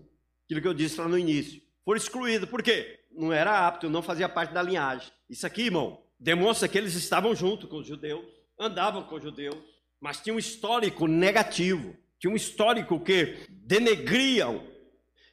Aquilo 0.45 0.61
que 0.61 0.67
eu 0.67 0.73
disse 0.73 0.99
lá 0.99 1.07
no 1.07 1.17
início. 1.17 1.61
Foram 1.83 1.97
excluídos, 1.97 2.49
por 2.49 2.63
quê? 2.63 2.99
Não 3.11 3.33
era 3.33 3.67
apto, 3.67 3.89
não 3.89 4.01
fazia 4.01 4.29
parte 4.29 4.53
da 4.53 4.61
linhagem. 4.61 5.11
Isso 5.29 5.45
aqui, 5.45 5.63
irmão, 5.63 6.01
demonstra 6.19 6.67
que 6.67 6.77
eles 6.77 6.95
estavam 6.95 7.35
junto 7.35 7.67
com 7.67 7.77
os 7.77 7.87
judeus 7.87 8.37
andavam 8.59 9.03
com 9.03 9.15
os 9.15 9.23
judeus, 9.23 9.57
mas 9.99 10.19
tinha 10.19 10.33
um 10.33 10.39
histórico 10.39 11.07
negativo, 11.07 11.95
tinha 12.19 12.31
um 12.31 12.35
histórico 12.35 12.99
que 12.99 13.37
denegriam, 13.49 14.63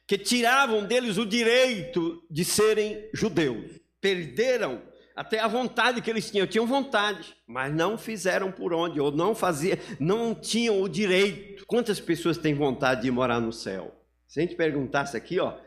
que 0.07 0.17
tiravam 0.17 0.85
deles 0.85 1.17
o 1.17 1.25
direito 1.25 2.23
de 2.29 2.45
serem 2.45 3.09
judeus. 3.13 3.79
Perderam 3.99 4.81
até 5.15 5.39
a 5.39 5.47
vontade 5.47 6.01
que 6.01 6.09
eles 6.09 6.29
tinham, 6.29 6.45
tinham 6.45 6.67
vontade, 6.67 7.35
mas 7.47 7.73
não 7.73 7.97
fizeram 7.97 8.51
por 8.51 8.73
onde, 8.73 8.99
ou 8.99 9.11
não 9.11 9.33
faziam, 9.33 9.77
não 9.99 10.35
tinham 10.35 10.81
o 10.81 10.89
direito. 10.89 11.65
Quantas 11.65 11.99
pessoas 11.99 12.37
têm 12.37 12.53
vontade 12.53 13.03
de 13.03 13.11
morar 13.11 13.39
no 13.39 13.53
céu? 13.53 13.95
Se 14.27 14.39
a 14.39 14.43
gente 14.43 14.55
perguntasse 14.55 15.15
aqui, 15.15 15.39
ó, 15.39 15.57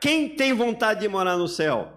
quem 0.00 0.36
tem 0.36 0.52
vontade 0.52 1.00
de 1.00 1.08
morar 1.08 1.36
no 1.36 1.48
céu? 1.48 1.92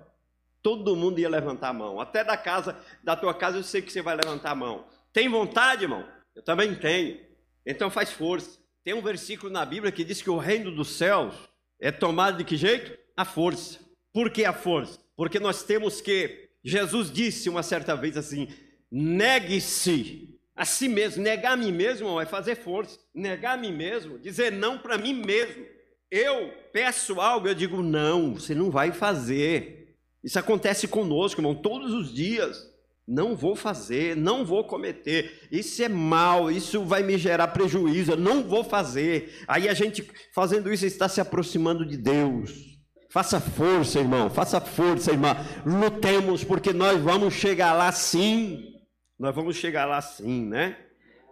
Todo 0.64 0.96
mundo 0.96 1.20
ia 1.20 1.30
levantar 1.30 1.70
a 1.70 1.74
mão. 1.74 2.02
Até 2.02 2.24
da 2.24 2.36
casa, 2.36 2.78
da 3.04 3.16
tua 3.16 3.34
casa, 3.34 3.58
eu 3.58 3.64
sei 3.64 3.82
que 3.82 3.92
você 3.92 4.02
vai 4.02 4.16
levantar 4.16 4.52
a 4.52 4.56
mão. 4.56 4.88
Tem 5.14 5.30
vontade, 5.30 5.84
irmão? 5.84 6.04
Eu 6.36 6.42
também 6.42 6.74
tenho. 6.76 7.20
Então 7.66 7.90
faz 7.90 8.12
força. 8.12 8.60
Tem 8.84 8.94
um 8.94 9.02
versículo 9.02 9.52
na 9.52 9.66
Bíblia 9.66 9.92
que 9.92 10.04
diz 10.04 10.22
que 10.22 10.30
o 10.30 10.38
reino 10.38 10.72
dos 10.72 10.98
céus 10.98 11.36
é 11.80 11.92
tomado 11.92 12.38
de 12.38 12.44
que 12.44 12.58
jeito? 12.58 12.98
A 13.16 13.26
força. 13.26 13.80
Por 14.14 14.30
que 14.30 14.46
a 14.46 14.54
força? 14.54 15.00
Porque 15.16 15.40
nós 15.40 15.64
temos 15.64 16.02
que 16.02 16.50
Jesus 16.64 17.12
disse 17.12 17.50
uma 17.50 17.64
certa 17.64 17.96
vez 17.96 18.18
assim: 18.18 18.48
negue-se 18.92 20.38
a 20.56 20.66
si 20.66 20.90
mesmo. 20.90 21.24
Negar 21.24 21.54
a 21.54 21.58
mim 21.58 21.72
mesmo 21.72 22.20
é 22.20 22.26
fazer 22.26 22.56
força. 22.56 23.00
Negar 23.14 23.54
a 23.54 23.58
mim 23.58 23.72
mesmo, 23.72 24.18
dizer 24.20 24.52
não 24.52 24.78
para 24.78 24.98
mim 24.98 25.14
mesmo. 25.14 25.66
Eu 26.10 26.54
peço 26.72 27.20
algo, 27.20 27.48
eu 27.48 27.54
digo 27.54 27.82
não, 27.84 28.36
você 28.36 28.56
não 28.56 28.72
vai 28.72 28.92
fazer. 28.92 29.96
Isso 30.24 30.40
acontece 30.40 30.88
conosco, 30.88 31.40
irmão, 31.40 31.56
todos 31.56 31.94
os 31.94 32.14
dias. 32.14 32.70
Não 33.08 33.38
vou 33.38 33.56
fazer, 33.56 34.18
não 34.18 34.44
vou 34.44 34.66
cometer. 34.66 35.48
Isso 35.50 35.82
é 35.82 35.88
mal, 35.88 36.52
isso 36.52 36.84
vai 36.84 37.04
me 37.04 37.18
gerar 37.18 37.48
prejuízo, 37.48 38.12
eu 38.12 38.18
não 38.18 38.44
vou 38.44 38.66
fazer. 38.66 39.34
Aí 39.48 39.70
a 39.70 39.74
gente 39.74 40.06
fazendo 40.36 40.74
isso 40.74 40.86
está 40.86 41.08
se 41.08 41.22
aproximando 41.22 41.86
de 41.86 41.96
Deus. 41.96 42.78
Faça 43.10 43.40
força, 43.40 44.00
irmão, 44.00 44.30
faça 44.30 44.60
força, 44.60 45.12
irmã. 45.12 45.38
Lutemos, 45.66 46.44
porque 46.44 46.74
nós 46.74 47.00
vamos 47.02 47.34
chegar 47.34 47.72
lá 47.72 47.94
sim. 47.94 48.74
Nós 49.18 49.34
vamos 49.34 49.56
chegar 49.56 49.86
lá 49.86 50.02
sim, 50.02 50.46
né? 50.46 50.78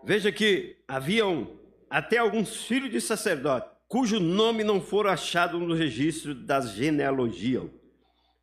Veja 0.05 0.31
que 0.31 0.77
haviam 0.87 1.59
até 1.89 2.19
alguns 2.19 2.65
filhos 2.65 2.89
de 2.89 3.01
sacerdote, 3.01 3.67
cujo 3.87 4.17
nome 4.19 4.63
não 4.63 4.79
foram 4.79 5.09
achados 5.09 5.59
no 5.61 5.73
registro 5.73 6.33
das 6.33 6.71
genealogias. 6.71 7.69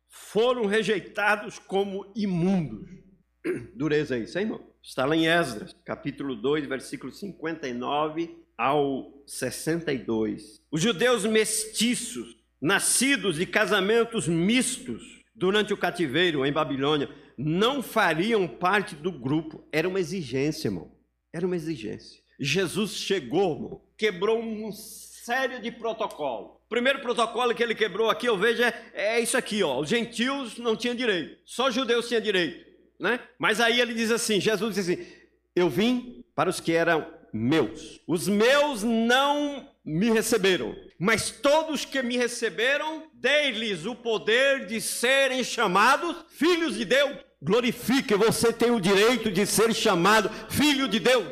Foram 0.07 0.67
rejeitados 0.67 1.57
como 1.57 2.05
imundos. 2.15 3.02
Dureza 3.75 4.17
isso, 4.17 4.37
hein, 4.37 4.45
irmão? 4.45 4.61
Está 4.81 5.05
lá 5.05 5.15
em 5.15 5.27
Esdras, 5.27 5.75
capítulo 5.85 6.35
2, 6.35 6.65
versículo 6.65 7.11
59 7.11 8.37
ao 8.57 9.11
62. 9.25 10.61
Os 10.71 10.81
judeus 10.81 11.25
mestiços 11.25 12.43
nascidos 12.63 13.35
de 13.35 13.45
casamentos 13.45 14.25
mistos 14.25 15.21
durante 15.35 15.73
o 15.73 15.77
cativeiro 15.77 16.45
em 16.45 16.53
Babilônia, 16.53 17.09
não 17.37 17.83
fariam 17.83 18.47
parte 18.47 18.95
do 18.95 19.11
grupo. 19.11 19.67
Era 19.69 19.89
uma 19.89 19.99
exigência, 19.99 20.69
irmão. 20.69 20.89
Era 21.33 21.45
uma 21.45 21.57
exigência. 21.57 22.21
Jesus 22.39 22.91
chegou, 22.91 23.55
irmão, 23.55 23.81
quebrou 23.97 24.41
um 24.41 24.71
sério 24.71 25.61
de 25.61 25.71
protocolo. 25.71 26.61
O 26.65 26.69
primeiro 26.69 27.01
protocolo 27.01 27.53
que 27.53 27.61
ele 27.61 27.75
quebrou 27.75 28.09
aqui, 28.09 28.27
eu 28.27 28.37
vejo, 28.37 28.63
é, 28.63 28.73
é 28.93 29.19
isso 29.19 29.35
aqui, 29.35 29.61
ó. 29.61 29.81
Os 29.81 29.89
gentios 29.89 30.57
não 30.57 30.75
tinham 30.75 30.95
direito, 30.95 31.37
só 31.45 31.69
judeus 31.69 32.07
tinham 32.07 32.21
direito, 32.21 32.65
né? 33.03 33.19
Mas 33.37 33.59
aí 33.59 33.81
ele 33.81 33.93
diz 33.93 34.09
assim, 34.09 34.39
Jesus 34.39 34.75
diz 34.75 34.89
assim: 34.89 35.05
Eu 35.53 35.69
vim 35.69 36.23
para 36.33 36.49
os 36.49 36.61
que 36.61 36.71
eram 36.71 37.05
meus. 37.33 37.99
Os 38.07 38.29
meus 38.29 38.81
não 38.81 39.69
me 39.83 40.09
receberam, 40.09 40.73
mas 40.97 41.29
todos 41.29 41.83
que 41.83 42.01
me 42.01 42.15
receberam, 42.15 43.03
dei-lhes 43.13 43.85
o 43.85 43.93
poder 43.93 44.67
de 44.67 44.79
serem 44.79 45.43
chamados 45.43 46.15
filhos 46.29 46.77
de 46.77 46.85
Deus. 46.85 47.17
Glorifique, 47.41 48.15
você 48.15 48.53
tem 48.53 48.71
o 48.71 48.79
direito 48.79 49.29
de 49.29 49.45
ser 49.45 49.73
chamado 49.75 50.31
filho 50.49 50.87
de 50.87 50.97
Deus, 50.97 51.25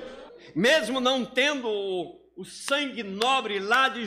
mesmo 0.54 1.00
não 1.00 1.24
tendo 1.24 1.70
o 1.70 2.44
sangue 2.44 3.02
nobre 3.02 3.60
lá 3.60 3.88
de, 3.88 4.04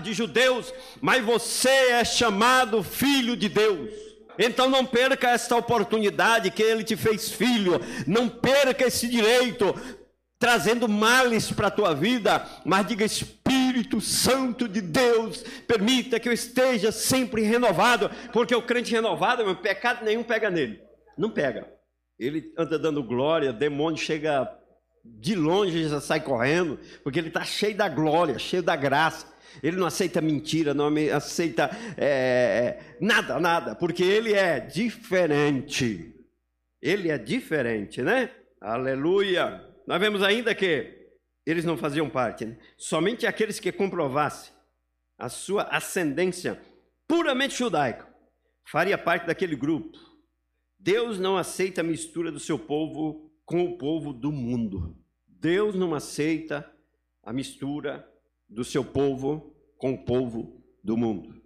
de 0.00 0.12
judeus, 0.12 0.72
mas 1.00 1.24
você 1.24 1.90
é 1.90 2.04
chamado 2.04 2.84
filho 2.84 3.36
de 3.36 3.48
Deus. 3.48 4.09
Então 4.38 4.68
não 4.68 4.84
perca 4.84 5.30
esta 5.30 5.56
oportunidade 5.56 6.50
que 6.50 6.62
ele 6.62 6.84
te 6.84 6.96
fez 6.96 7.30
filho, 7.30 7.80
não 8.06 8.28
perca 8.28 8.86
esse 8.86 9.08
direito, 9.08 9.74
trazendo 10.38 10.88
males 10.88 11.52
para 11.52 11.66
a 11.66 11.70
tua 11.70 11.94
vida, 11.94 12.46
mas 12.64 12.86
diga 12.86 13.04
Espírito 13.04 14.00
Santo 14.00 14.66
de 14.66 14.80
Deus, 14.80 15.42
permita 15.66 16.18
que 16.18 16.28
eu 16.28 16.32
esteja 16.32 16.90
sempre 16.90 17.42
renovado, 17.42 18.10
porque 18.32 18.54
o 18.54 18.62
crente 18.62 18.92
renovado, 18.92 19.44
meu 19.44 19.56
pecado 19.56 20.04
nenhum 20.04 20.22
pega 20.22 20.50
nele. 20.50 20.80
Não 21.18 21.30
pega. 21.30 21.68
Ele 22.18 22.52
anda 22.56 22.78
dando 22.78 23.02
glória, 23.02 23.52
demônio 23.52 23.98
chega 23.98 24.50
de 25.04 25.34
longe 25.34 25.88
já 25.88 26.00
sai 26.00 26.20
correndo, 26.20 26.78
porque 27.02 27.18
ele 27.18 27.28
está 27.28 27.44
cheio 27.44 27.76
da 27.76 27.88
glória, 27.88 28.38
cheio 28.38 28.62
da 28.62 28.76
graça. 28.76 29.26
Ele 29.62 29.76
não 29.76 29.86
aceita 29.86 30.20
mentira, 30.20 30.72
não 30.74 30.90
aceita 31.14 31.70
é, 31.96 32.78
nada, 33.00 33.38
nada, 33.38 33.74
porque 33.74 34.02
ele 34.02 34.32
é 34.32 34.60
diferente. 34.60 36.14
Ele 36.80 37.10
é 37.10 37.18
diferente, 37.18 38.02
né? 38.02 38.30
Aleluia. 38.60 39.64
Nós 39.86 40.00
vemos 40.00 40.22
ainda 40.22 40.54
que 40.54 40.98
eles 41.46 41.64
não 41.64 41.76
faziam 41.76 42.08
parte, 42.08 42.44
né? 42.44 42.56
somente 42.76 43.26
aqueles 43.26 43.58
que 43.58 43.72
comprovassem 43.72 44.52
a 45.18 45.28
sua 45.28 45.64
ascendência 45.64 46.60
puramente 47.08 47.56
judaica 47.56 48.08
faria 48.64 48.96
parte 48.96 49.26
daquele 49.26 49.56
grupo. 49.56 49.98
Deus 50.78 51.18
não 51.18 51.36
aceita 51.36 51.80
a 51.80 51.84
mistura 51.84 52.30
do 52.30 52.40
seu 52.40 52.58
povo 52.58 53.30
com 53.44 53.64
o 53.64 53.76
povo 53.76 54.12
do 54.12 54.30
mundo. 54.30 54.96
Deus 55.26 55.74
não 55.74 55.94
aceita 55.94 56.70
a 57.22 57.32
mistura 57.32 58.08
do 58.50 58.64
seu 58.64 58.84
povo 58.84 59.56
com 59.78 59.94
o 59.94 60.04
povo 60.04 60.62
do 60.82 60.96
mundo. 60.96 61.40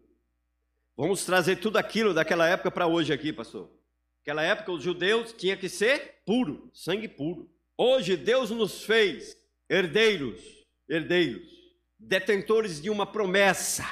Vamos 0.97 1.25
trazer 1.25 1.57
tudo 1.57 1.77
aquilo 1.77 2.15
daquela 2.15 2.49
época 2.49 2.71
para 2.71 2.87
hoje 2.87 3.13
aqui, 3.13 3.33
pastor. 3.33 3.71
Naquela 4.19 4.43
época 4.43 4.73
os 4.73 4.83
judeus 4.83 5.33
tinham 5.33 5.57
que 5.57 5.69
ser 5.69 6.23
puro, 6.25 6.71
sangue 6.73 7.09
puro. 7.09 7.51
Hoje 7.77 8.17
Deus 8.17 8.51
nos 8.51 8.85
fez 8.85 9.37
herdeiros, 9.69 10.41
herdeiros, 10.89 11.47
detentores 11.99 12.81
de 12.81 12.89
uma 12.89 13.05
promessa. 13.05 13.85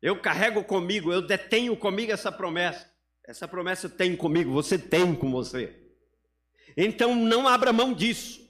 Eu 0.00 0.20
carrego 0.20 0.62
comigo, 0.62 1.12
eu 1.12 1.22
detenho 1.22 1.76
comigo 1.76 2.12
essa 2.12 2.30
promessa. 2.30 2.88
Essa 3.26 3.48
promessa 3.48 3.88
tem 3.88 4.14
comigo, 4.14 4.52
você 4.52 4.78
tem 4.78 5.14
com 5.14 5.30
você. 5.30 5.74
Então 6.76 7.14
não 7.16 7.48
abra 7.48 7.72
mão 7.72 7.92
disso. 7.92 8.46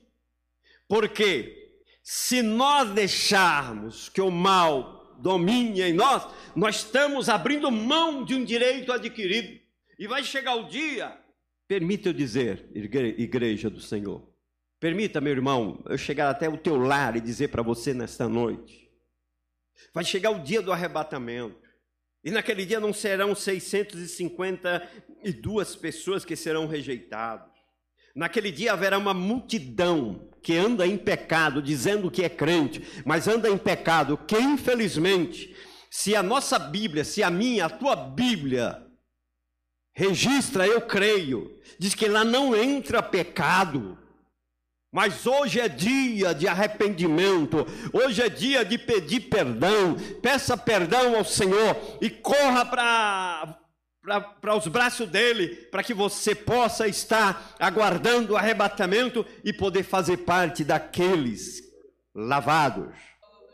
Porque 0.88 1.63
se 2.04 2.40
nós 2.40 2.90
deixarmos 2.90 4.08
que 4.08 4.20
o 4.20 4.30
mal 4.30 5.16
domine 5.18 5.82
em 5.82 5.92
nós, 5.92 6.24
nós 6.54 6.76
estamos 6.76 7.28
abrindo 7.28 7.68
mão 7.72 8.24
de 8.24 8.36
um 8.36 8.44
direito 8.44 8.92
adquirido. 8.92 9.60
E 9.98 10.06
vai 10.06 10.22
chegar 10.22 10.54
o 10.54 10.68
dia, 10.68 11.18
permita 11.66 12.10
eu 12.10 12.12
dizer, 12.12 12.70
igreja 12.74 13.68
do 13.68 13.80
Senhor, 13.80 14.22
Permita, 14.84 15.18
meu 15.18 15.32
irmão, 15.32 15.82
eu 15.88 15.96
chegar 15.96 16.28
até 16.28 16.46
o 16.46 16.58
teu 16.58 16.76
lar 16.76 17.16
e 17.16 17.20
dizer 17.22 17.48
para 17.48 17.62
você 17.62 17.94
nesta 17.94 18.28
noite: 18.28 18.92
vai 19.94 20.04
chegar 20.04 20.30
o 20.30 20.42
dia 20.42 20.60
do 20.60 20.70
arrebatamento. 20.70 21.56
E 22.22 22.30
naquele 22.30 22.66
dia 22.66 22.78
não 22.78 22.92
serão 22.92 23.34
652 23.34 25.76
pessoas 25.76 26.22
que 26.22 26.36
serão 26.36 26.66
rejeitadas. 26.66 27.53
Naquele 28.14 28.52
dia 28.52 28.72
haverá 28.72 28.96
uma 28.96 29.12
multidão 29.12 30.28
que 30.42 30.56
anda 30.56 30.86
em 30.86 30.96
pecado, 30.96 31.60
dizendo 31.60 32.10
que 32.10 32.22
é 32.22 32.28
crente, 32.28 32.82
mas 33.04 33.26
anda 33.26 33.48
em 33.48 33.58
pecado, 33.58 34.16
que 34.16 34.38
infelizmente, 34.38 35.56
se 35.90 36.14
a 36.14 36.22
nossa 36.22 36.58
Bíblia, 36.58 37.02
se 37.02 37.22
a 37.22 37.30
minha, 37.30 37.66
a 37.66 37.70
tua 37.70 37.96
Bíblia 37.96 38.86
registra, 39.96 40.66
eu 40.66 40.82
creio, 40.82 41.58
diz 41.78 41.94
que 41.94 42.06
lá 42.06 42.24
não 42.24 42.54
entra 42.54 43.02
pecado. 43.02 43.98
Mas 44.92 45.26
hoje 45.26 45.58
é 45.58 45.68
dia 45.68 46.32
de 46.32 46.46
arrependimento, 46.46 47.66
hoje 47.92 48.22
é 48.22 48.28
dia 48.28 48.64
de 48.64 48.78
pedir 48.78 49.22
perdão. 49.22 49.96
Peça 50.22 50.56
perdão 50.56 51.16
ao 51.16 51.24
Senhor 51.24 51.76
e 52.00 52.08
corra 52.08 52.64
para 52.64 53.58
para 54.40 54.54
os 54.54 54.66
braços 54.68 55.08
dele, 55.08 55.48
para 55.70 55.82
que 55.82 55.94
você 55.94 56.34
possa 56.34 56.86
estar 56.86 57.54
aguardando 57.58 58.34
o 58.34 58.36
arrebatamento 58.36 59.24
e 59.42 59.52
poder 59.52 59.82
fazer 59.82 60.18
parte 60.18 60.62
daqueles 60.62 61.62
lavados, 62.14 62.94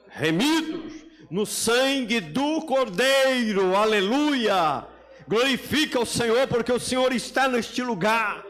remidos 0.09 0.93
no 1.31 1.47
sangue 1.47 2.21
do 2.21 2.63
Cordeiro. 2.63 3.77
Aleluia! 3.77 4.85
Glorifica 5.29 6.01
o 6.01 6.07
Senhor, 6.07 6.49
porque 6.49 6.73
o 6.73 6.81
Senhor 6.81 7.13
está 7.13 7.47
neste 7.47 7.81
lugar. 7.83 8.45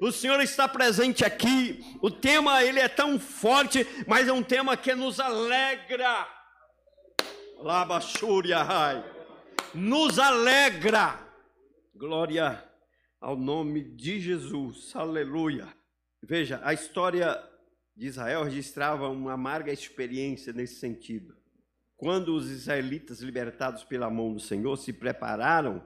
O 0.00 0.12
Senhor 0.12 0.40
está 0.40 0.68
presente 0.68 1.24
aqui. 1.24 1.84
O 2.00 2.10
tema 2.10 2.62
ele 2.62 2.78
é 2.78 2.88
tão 2.88 3.18
forte, 3.18 3.84
mas 4.06 4.28
é 4.28 4.32
um 4.32 4.42
tema 4.42 4.76
que 4.76 4.94
nos 4.94 5.18
alegra. 5.18 6.28
Labachúria, 7.58 8.62
nos 9.74 10.18
alegra. 10.18 11.18
Glória 11.94 12.64
ao 13.20 13.36
nome 13.36 13.82
de 13.82 14.20
Jesus, 14.20 14.94
aleluia. 14.94 15.66
Veja, 16.22 16.60
a 16.62 16.72
história 16.72 17.42
de 17.96 18.06
Israel 18.06 18.44
registrava 18.44 19.08
uma 19.08 19.32
amarga 19.32 19.72
experiência 19.72 20.52
nesse 20.52 20.76
sentido. 20.76 21.36
Quando 21.96 22.34
os 22.34 22.50
israelitas, 22.50 23.20
libertados 23.20 23.84
pela 23.84 24.10
mão 24.10 24.32
do 24.32 24.40
Senhor, 24.40 24.76
se 24.76 24.92
prepararam 24.92 25.82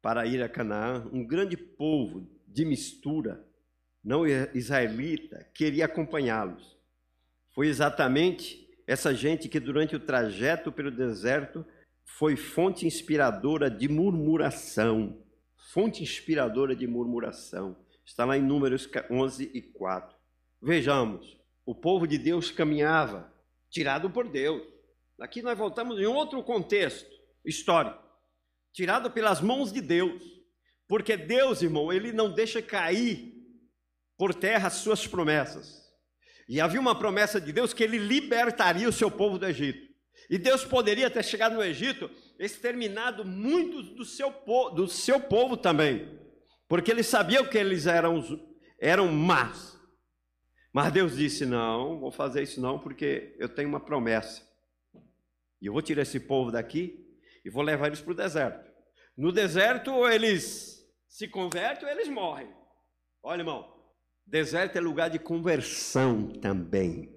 para 0.00 0.26
ir 0.26 0.42
a 0.42 0.48
Canaã, 0.48 1.08
um 1.12 1.24
grande 1.26 1.56
povo 1.56 2.28
de 2.46 2.64
mistura, 2.64 3.44
não 4.02 4.26
israelita, 4.26 5.48
queria 5.54 5.86
acompanhá-los. 5.86 6.76
Foi 7.52 7.68
exatamente 7.68 8.68
essa 8.86 9.14
gente 9.14 9.48
que, 9.48 9.58
durante 9.58 9.96
o 9.96 10.00
trajeto 10.00 10.70
pelo 10.70 10.90
deserto, 10.90 11.64
foi 12.04 12.36
fonte 12.36 12.86
inspiradora 12.86 13.70
de 13.70 13.88
murmuração. 13.88 15.22
Fonte 15.72 16.02
inspiradora 16.02 16.76
de 16.76 16.86
murmuração. 16.86 17.76
Está 18.04 18.24
lá 18.24 18.36
em 18.36 18.42
Números 18.42 18.88
11 19.10 19.50
e 19.54 19.62
4. 19.62 20.16
Vejamos, 20.62 21.38
o 21.66 21.74
povo 21.74 22.06
de 22.06 22.18
Deus 22.18 22.50
caminhava, 22.50 23.32
tirado 23.70 24.10
por 24.10 24.28
Deus. 24.28 24.62
Aqui 25.18 25.42
nós 25.42 25.56
voltamos 25.56 25.98
em 25.98 26.06
outro 26.06 26.42
contexto 26.42 27.10
histórico, 27.44 28.02
tirado 28.72 29.10
pelas 29.10 29.40
mãos 29.40 29.72
de 29.72 29.80
Deus. 29.80 30.22
Porque 30.86 31.16
Deus, 31.16 31.62
irmão, 31.62 31.92
ele 31.92 32.12
não 32.12 32.32
deixa 32.32 32.60
cair 32.60 33.32
por 34.16 34.34
terra 34.34 34.68
as 34.68 34.74
suas 34.74 35.06
promessas. 35.06 35.82
E 36.48 36.60
havia 36.60 36.80
uma 36.80 36.98
promessa 36.98 37.40
de 37.40 37.52
Deus 37.52 37.72
que 37.72 37.82
ele 37.82 37.96
libertaria 37.96 38.88
o 38.88 38.92
seu 38.92 39.10
povo 39.10 39.38
do 39.38 39.46
Egito. 39.46 39.93
E 40.28 40.38
Deus 40.38 40.64
poderia 40.64 41.10
ter 41.10 41.24
chegado 41.24 41.54
no 41.54 41.62
Egito, 41.62 42.10
exterminado 42.38 43.24
muitos 43.24 43.90
do 43.90 44.04
seu, 44.04 44.32
do 44.74 44.88
seu 44.88 45.20
povo 45.20 45.56
também, 45.56 46.18
porque 46.68 46.90
ele 46.90 47.02
sabia 47.02 47.44
que 47.44 47.58
eles 47.58 47.86
eram, 47.86 48.22
eram 48.80 49.08
más. 49.12 49.78
Mas 50.72 50.92
Deus 50.92 51.16
disse: 51.16 51.46
Não, 51.46 52.00
vou 52.00 52.10
fazer 52.10 52.42
isso 52.42 52.60
não, 52.60 52.78
porque 52.78 53.36
eu 53.38 53.48
tenho 53.48 53.68
uma 53.68 53.80
promessa. 53.80 54.42
E 55.60 55.66
eu 55.66 55.72
vou 55.72 55.80
tirar 55.80 56.02
esse 56.02 56.18
povo 56.18 56.50
daqui 56.50 57.06
e 57.44 57.50
vou 57.50 57.62
levar 57.62 57.86
eles 57.86 58.00
para 58.00 58.12
o 58.12 58.16
deserto. 58.16 58.70
No 59.16 59.30
deserto, 59.30 60.06
eles 60.08 60.84
se 61.06 61.28
convertem 61.28 61.86
ou 61.86 61.94
eles 61.94 62.08
morrem. 62.08 62.52
Olha, 63.22 63.40
irmão, 63.40 63.72
deserto 64.26 64.76
é 64.76 64.80
lugar 64.80 65.08
de 65.08 65.18
conversão 65.18 66.28
também. 66.28 67.14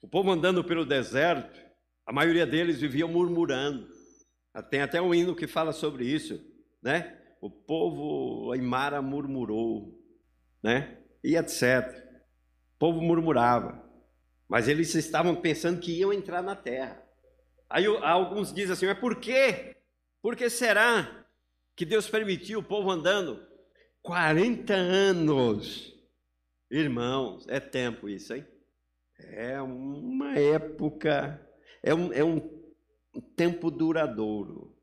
O 0.00 0.08
povo 0.08 0.30
andando 0.30 0.64
pelo 0.64 0.86
deserto, 0.86 1.63
a 2.06 2.12
maioria 2.12 2.46
deles 2.46 2.80
vivia 2.80 3.06
murmurando. 3.06 3.88
Tem 4.70 4.82
até 4.82 5.00
um 5.00 5.14
hino 5.14 5.34
que 5.34 5.46
fala 5.46 5.72
sobre 5.72 6.04
isso, 6.04 6.40
né? 6.82 7.18
O 7.40 7.50
povo 7.50 8.52
Aimara 8.52 9.02
murmurou, 9.02 10.00
né? 10.62 10.98
E 11.22 11.36
etc. 11.36 12.04
O 12.74 12.78
povo 12.78 13.00
murmurava, 13.00 13.82
mas 14.48 14.68
eles 14.68 14.94
estavam 14.94 15.34
pensando 15.34 15.80
que 15.80 15.98
iam 15.98 16.12
entrar 16.12 16.42
na 16.42 16.54
terra. 16.54 17.02
Aí 17.68 17.86
alguns 17.86 18.52
dizem 18.52 18.72
assim: 18.72 18.86
mas 18.86 18.98
por 18.98 19.16
quê? 19.18 19.76
Por 20.22 20.36
que 20.36 20.48
será 20.48 21.26
que 21.74 21.84
Deus 21.84 22.08
permitiu 22.08 22.60
o 22.60 22.64
povo 22.64 22.90
andando 22.90 23.44
40 24.02 24.72
anos? 24.74 25.92
Irmãos, 26.70 27.46
é 27.48 27.58
tempo 27.60 28.08
isso, 28.08 28.34
hein? 28.34 28.46
É 29.18 29.60
uma 29.60 30.38
época 30.38 31.43
é 31.84 31.94
um, 31.94 32.12
é 32.12 32.24
um 32.24 32.40
tempo 33.36 33.70
duradouro. 33.70 34.74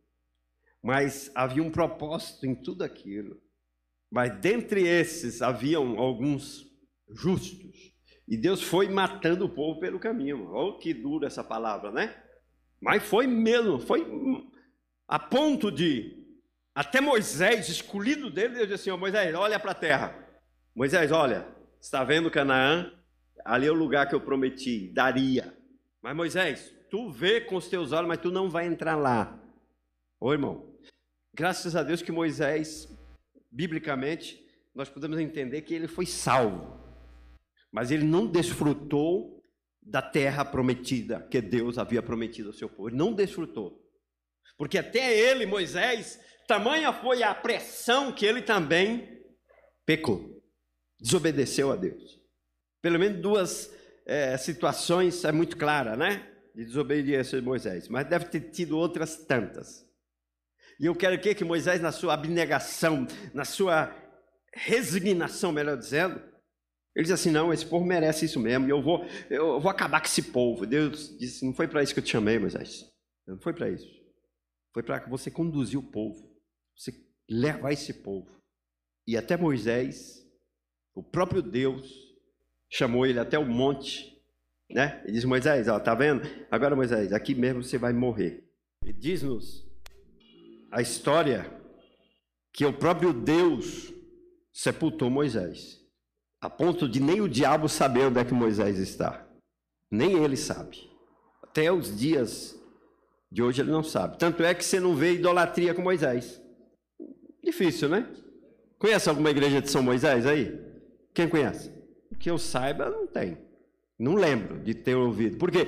Mas 0.82 1.32
havia 1.34 1.64
um 1.64 1.72
propósito 1.72 2.46
em 2.46 2.56
tudo 2.56 2.84
aquilo. 2.84 3.42
Mas 4.10 4.40
dentre 4.40 4.88
esses 4.88 5.42
haviam 5.42 6.00
alguns 6.00 6.66
justos. 7.10 7.92
E 8.28 8.38
Deus 8.38 8.62
foi 8.62 8.88
matando 8.88 9.46
o 9.46 9.50
povo 9.50 9.80
pelo 9.80 10.00
caminho. 10.00 10.52
Olha 10.52 10.78
que 10.78 10.94
dura 10.94 11.28
essa 11.28 11.44
palavra, 11.44 11.92
né? 11.92 12.16
Mas 12.80 13.04
foi 13.04 13.26
mesmo, 13.28 13.80
foi 13.80 14.06
a 15.08 15.20
ponto 15.20 15.72
de 15.72 16.22
até 16.74 17.02
Moisés, 17.02 17.68
escolhido 17.68 18.30
dele, 18.30 18.56
Deus 18.56 18.68
disse 18.70 18.82
assim: 18.82 18.92
oh, 18.92 18.98
Moisés, 18.98 19.36
olha 19.36 19.60
para 19.60 19.72
a 19.72 19.76
terra. 19.76 20.16
Moisés, 20.74 21.12
olha, 21.12 21.48
está 21.82 22.04
vendo 22.04 22.32
Canaã? 22.32 22.92
Ali 23.44 23.68
é 23.68 23.72
o 23.72 23.76
lugar 23.76 24.08
que 24.08 24.16
eu 24.16 24.22
prometi, 24.22 24.92
daria. 24.94 25.56
Mas 26.02 26.16
Moisés, 26.16 26.74
tu 26.92 27.10
vê 27.10 27.40
com 27.40 27.56
os 27.56 27.70
teus 27.70 27.94
olhos, 27.94 28.10
mas 28.10 28.20
tu 28.20 28.30
não 28.30 28.50
vai 28.50 28.68
entrar 28.68 28.98
lá. 28.98 29.42
Ô 30.20 30.34
irmão, 30.34 30.76
graças 31.34 31.74
a 31.74 31.82
Deus 31.82 32.02
que 32.02 32.12
Moisés, 32.12 32.88
biblicamente, 33.50 34.46
nós 34.76 34.90
podemos 34.90 35.18
entender 35.18 35.62
que 35.62 35.74
ele 35.74 35.88
foi 35.88 36.06
salvo, 36.06 36.80
mas 37.72 37.92
ele 37.92 38.04
não 38.04 38.28
desfrutou 38.28 39.42
da 39.82 40.02
terra 40.02 40.44
prometida 40.44 41.26
que 41.32 41.42
Deus 41.42 41.78
havia 41.78 42.04
prometido 42.04 42.50
ao 42.50 42.54
seu 42.54 42.70
povo. 42.70 42.90
Ele 42.90 42.98
não 42.98 43.14
desfrutou. 43.14 43.82
Porque 44.58 44.78
até 44.78 45.18
ele, 45.18 45.46
Moisés, 45.46 46.20
tamanha 46.46 46.92
foi 46.92 47.24
a 47.24 47.34
pressão 47.34 48.12
que 48.12 48.26
ele 48.26 48.42
também 48.42 49.24
pecou, 49.86 50.44
desobedeceu 51.00 51.72
a 51.72 51.76
Deus. 51.78 52.22
Pelo 52.82 53.00
menos 53.00 53.22
duas 53.22 53.74
é, 54.06 54.38
situações 54.38 55.24
é 55.24 55.32
muito 55.32 55.56
clara, 55.56 55.96
né? 55.96 56.31
De 56.56 56.66
desobediência 56.66 57.40
de 57.40 57.46
Moisés, 57.46 57.88
mas 57.88 58.08
deve 58.08 58.26
ter 58.26 58.52
tido 58.52 58.78
outras 58.78 59.16
tantas. 59.18 59.88
E 60.80 60.86
eu 60.86 60.96
quero 60.96 61.20
que, 61.20 61.36
que 61.36 61.44
Moisés, 61.44 61.80
na 61.82 61.92
sua 61.92 62.14
abnegação, 62.14 63.08
na 63.34 63.46
sua 63.46 63.96
resignação, 64.54 65.52
melhor 65.52 65.78
dizendo, 65.78 66.22
ele 66.96 67.04
diz 67.04 67.12
assim: 67.12 67.32
não, 67.32 67.54
esse 67.54 67.66
povo 67.66 67.86
merece 67.86 68.26
isso 68.26 68.40
mesmo, 68.40 68.68
eu 68.68 68.82
vou, 68.82 69.06
eu 69.30 69.60
vou 69.60 69.72
acabar 69.72 70.02
com 70.02 70.08
esse 70.08 70.24
povo. 70.24 70.66
Deus 70.66 71.18
disse: 71.18 71.46
não 71.46 71.54
foi 71.54 71.68
para 71.68 71.84
isso 71.84 71.94
que 71.94 72.00
eu 72.00 72.04
te 72.04 72.12
chamei, 72.12 72.38
Moisés. 72.38 72.86
Não 73.26 73.40
foi 73.40 73.54
para 73.54 73.70
isso. 73.70 73.88
Foi 74.74 74.84
para 74.84 75.06
você 75.08 75.30
conduzir 75.30 75.80
o 75.80 75.84
povo, 75.84 76.36
você 76.76 76.94
levar 77.30 77.72
esse 77.72 77.94
povo. 77.94 78.42
E 79.08 79.18
até 79.18 79.38
Moisés, 79.38 80.26
o 80.94 81.04
próprio 81.04 81.42
Deus, 81.42 81.90
chamou 82.70 83.06
ele 83.06 83.20
até 83.20 83.38
o 83.38 83.46
monte 83.46 84.21
né? 84.74 85.02
E 85.06 85.12
diz 85.12 85.24
Moisés, 85.26 85.68
ó, 85.68 85.80
tá 85.80 85.94
vendo? 85.94 86.28
Agora 86.50 86.76
Moisés, 86.76 87.14
aqui 87.14 87.36
mesmo 87.36 87.64
você 87.64 87.78
vai 87.78 87.94
morrer. 87.94 88.44
E 88.86 88.92
diz-nos 88.92 89.66
a 90.72 90.82
história 90.82 91.52
que 92.54 92.66
o 92.66 92.74
próprio 92.74 93.14
Deus 93.14 93.94
sepultou 94.54 95.10
Moisés, 95.10 95.80
a 96.40 96.50
ponto 96.50 96.88
de 96.88 97.00
nem 97.00 97.22
o 97.22 97.30
diabo 97.30 97.70
saber 97.70 98.06
onde 98.06 98.20
é 98.20 98.26
que 98.26 98.34
Moisés 98.34 98.78
está. 98.78 99.28
Nem 99.90 100.24
ele 100.24 100.38
sabe. 100.38 100.90
Até 101.44 101.72
os 101.72 101.98
dias 101.98 102.58
de 103.32 103.44
hoje 103.44 103.62
ele 103.62 103.72
não 103.72 103.84
sabe. 103.84 104.18
Tanto 104.18 104.44
é 104.44 104.54
que 104.54 104.64
você 104.64 104.80
não 104.80 104.96
vê 104.96 105.14
idolatria 105.14 105.74
com 105.74 105.82
Moisés. 105.82 106.42
Difícil, 107.44 107.90
né? 107.90 108.08
Conhece 108.78 109.10
alguma 109.10 109.30
igreja 109.30 109.62
de 109.62 109.70
São 109.70 109.84
Moisés 109.84 110.26
aí? 110.26 110.60
Quem 111.14 111.28
conhece? 111.28 111.72
Que 112.20 112.30
eu 112.30 112.38
saiba, 112.38 112.90
não 112.90 113.06
tem. 113.06 113.38
Não 114.02 114.16
lembro 114.16 114.58
de 114.64 114.74
ter 114.74 114.96
ouvido. 114.96 115.38
Porque 115.38 115.68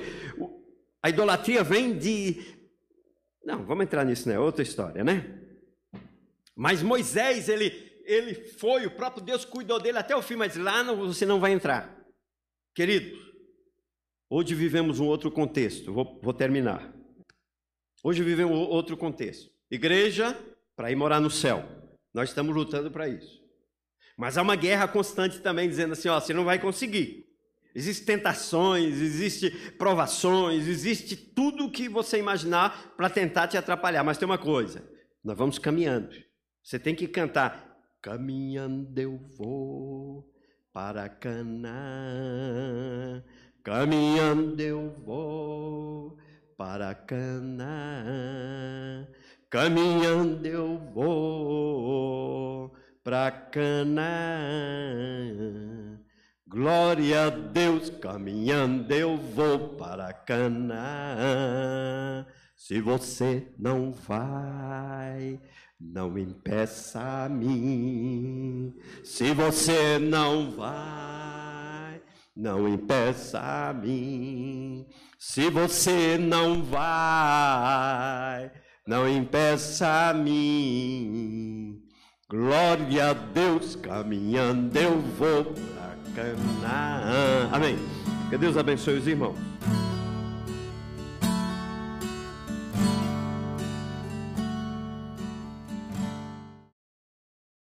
a 1.00 1.08
idolatria 1.08 1.62
vem 1.62 1.96
de. 1.96 2.44
Não, 3.44 3.64
vamos 3.64 3.84
entrar 3.84 4.04
nisso, 4.04 4.28
né? 4.28 4.36
Outra 4.36 4.64
história, 4.64 5.04
né? 5.04 5.40
Mas 6.56 6.82
Moisés, 6.82 7.48
ele, 7.48 7.70
ele 8.04 8.34
foi, 8.34 8.86
o 8.86 8.90
próprio 8.90 9.24
Deus 9.24 9.44
cuidou 9.44 9.78
dele 9.78 9.98
até 9.98 10.16
o 10.16 10.22
fim, 10.22 10.34
mas 10.34 10.56
lá 10.56 10.82
não, 10.82 10.96
você 10.96 11.24
não 11.24 11.38
vai 11.38 11.52
entrar. 11.52 11.96
Querido, 12.74 13.16
hoje 14.28 14.52
vivemos 14.52 14.98
um 14.98 15.06
outro 15.06 15.30
contexto. 15.30 15.92
Vou, 15.92 16.18
vou 16.20 16.34
terminar. 16.34 16.92
Hoje 18.02 18.24
vivemos 18.24 18.56
outro 18.68 18.96
contexto. 18.96 19.48
Igreja 19.70 20.36
para 20.74 20.90
ir 20.90 20.96
morar 20.96 21.20
no 21.20 21.30
céu. 21.30 21.64
Nós 22.12 22.30
estamos 22.30 22.54
lutando 22.54 22.90
para 22.90 23.08
isso. 23.08 23.40
Mas 24.18 24.36
há 24.36 24.42
uma 24.42 24.56
guerra 24.56 24.88
constante 24.88 25.40
também 25.40 25.68
dizendo 25.68 25.92
assim: 25.92 26.08
ó, 26.08 26.18
você 26.18 26.34
não 26.34 26.44
vai 26.44 26.58
conseguir. 26.58 27.32
Existem 27.74 28.16
tentações, 28.16 29.00
existem 29.00 29.50
provações, 29.72 30.68
existe 30.68 31.16
tudo 31.16 31.64
o 31.66 31.70
que 31.70 31.88
você 31.88 32.18
imaginar 32.18 32.94
para 32.96 33.10
tentar 33.10 33.48
te 33.48 33.56
atrapalhar. 33.56 34.04
Mas 34.04 34.16
tem 34.16 34.26
uma 34.26 34.38
coisa: 34.38 34.88
nós 35.24 35.36
vamos 35.36 35.58
caminhando. 35.58 36.14
Você 36.62 36.78
tem 36.78 36.94
que 36.94 37.08
cantar: 37.08 37.76
Caminhando 38.00 39.00
eu 39.00 39.18
vou 39.36 40.30
para 40.72 41.08
Canaã, 41.08 41.72
caminhando 43.62 44.60
eu 44.60 44.90
vou 45.04 46.16
para 46.56 46.94
Canaã, 46.94 48.04
caminhando 49.50 50.46
eu 50.46 50.78
vou 50.94 52.72
para 53.02 53.30
Canaã. 53.30 53.94
Glória 56.54 57.26
a 57.26 57.30
Deus, 57.30 57.90
caminhando 57.90 58.94
eu 58.94 59.16
vou 59.16 59.70
para 59.70 60.12
Canaã. 60.12 60.64
Se 62.54 62.80
você 62.80 63.48
não 63.58 63.90
vai, 63.90 65.40
não 65.80 66.16
impeça 66.16 67.24
a 67.24 67.28
mim. 67.28 68.72
Se 69.02 69.34
você 69.34 69.98
não 69.98 70.52
vai, 70.52 72.00
não 72.36 72.68
impeça 72.68 73.40
a 73.40 73.72
mim. 73.74 74.86
Se 75.18 75.50
você 75.50 76.16
não 76.16 76.62
vai, 76.62 78.52
não 78.86 79.08
impeça 79.08 80.08
a 80.10 80.14
mim. 80.14 81.82
Glória 82.28 83.10
a 83.10 83.12
Deus, 83.12 83.74
caminhando 83.74 84.78
eu 84.78 85.00
vou 85.00 85.46
para 85.46 85.83
Canaã. 86.14 87.48
Amém. 87.52 87.78
Que 88.30 88.38
Deus 88.38 88.56
abençoe 88.56 88.98
os 88.98 89.06
irmãos. 89.06 89.36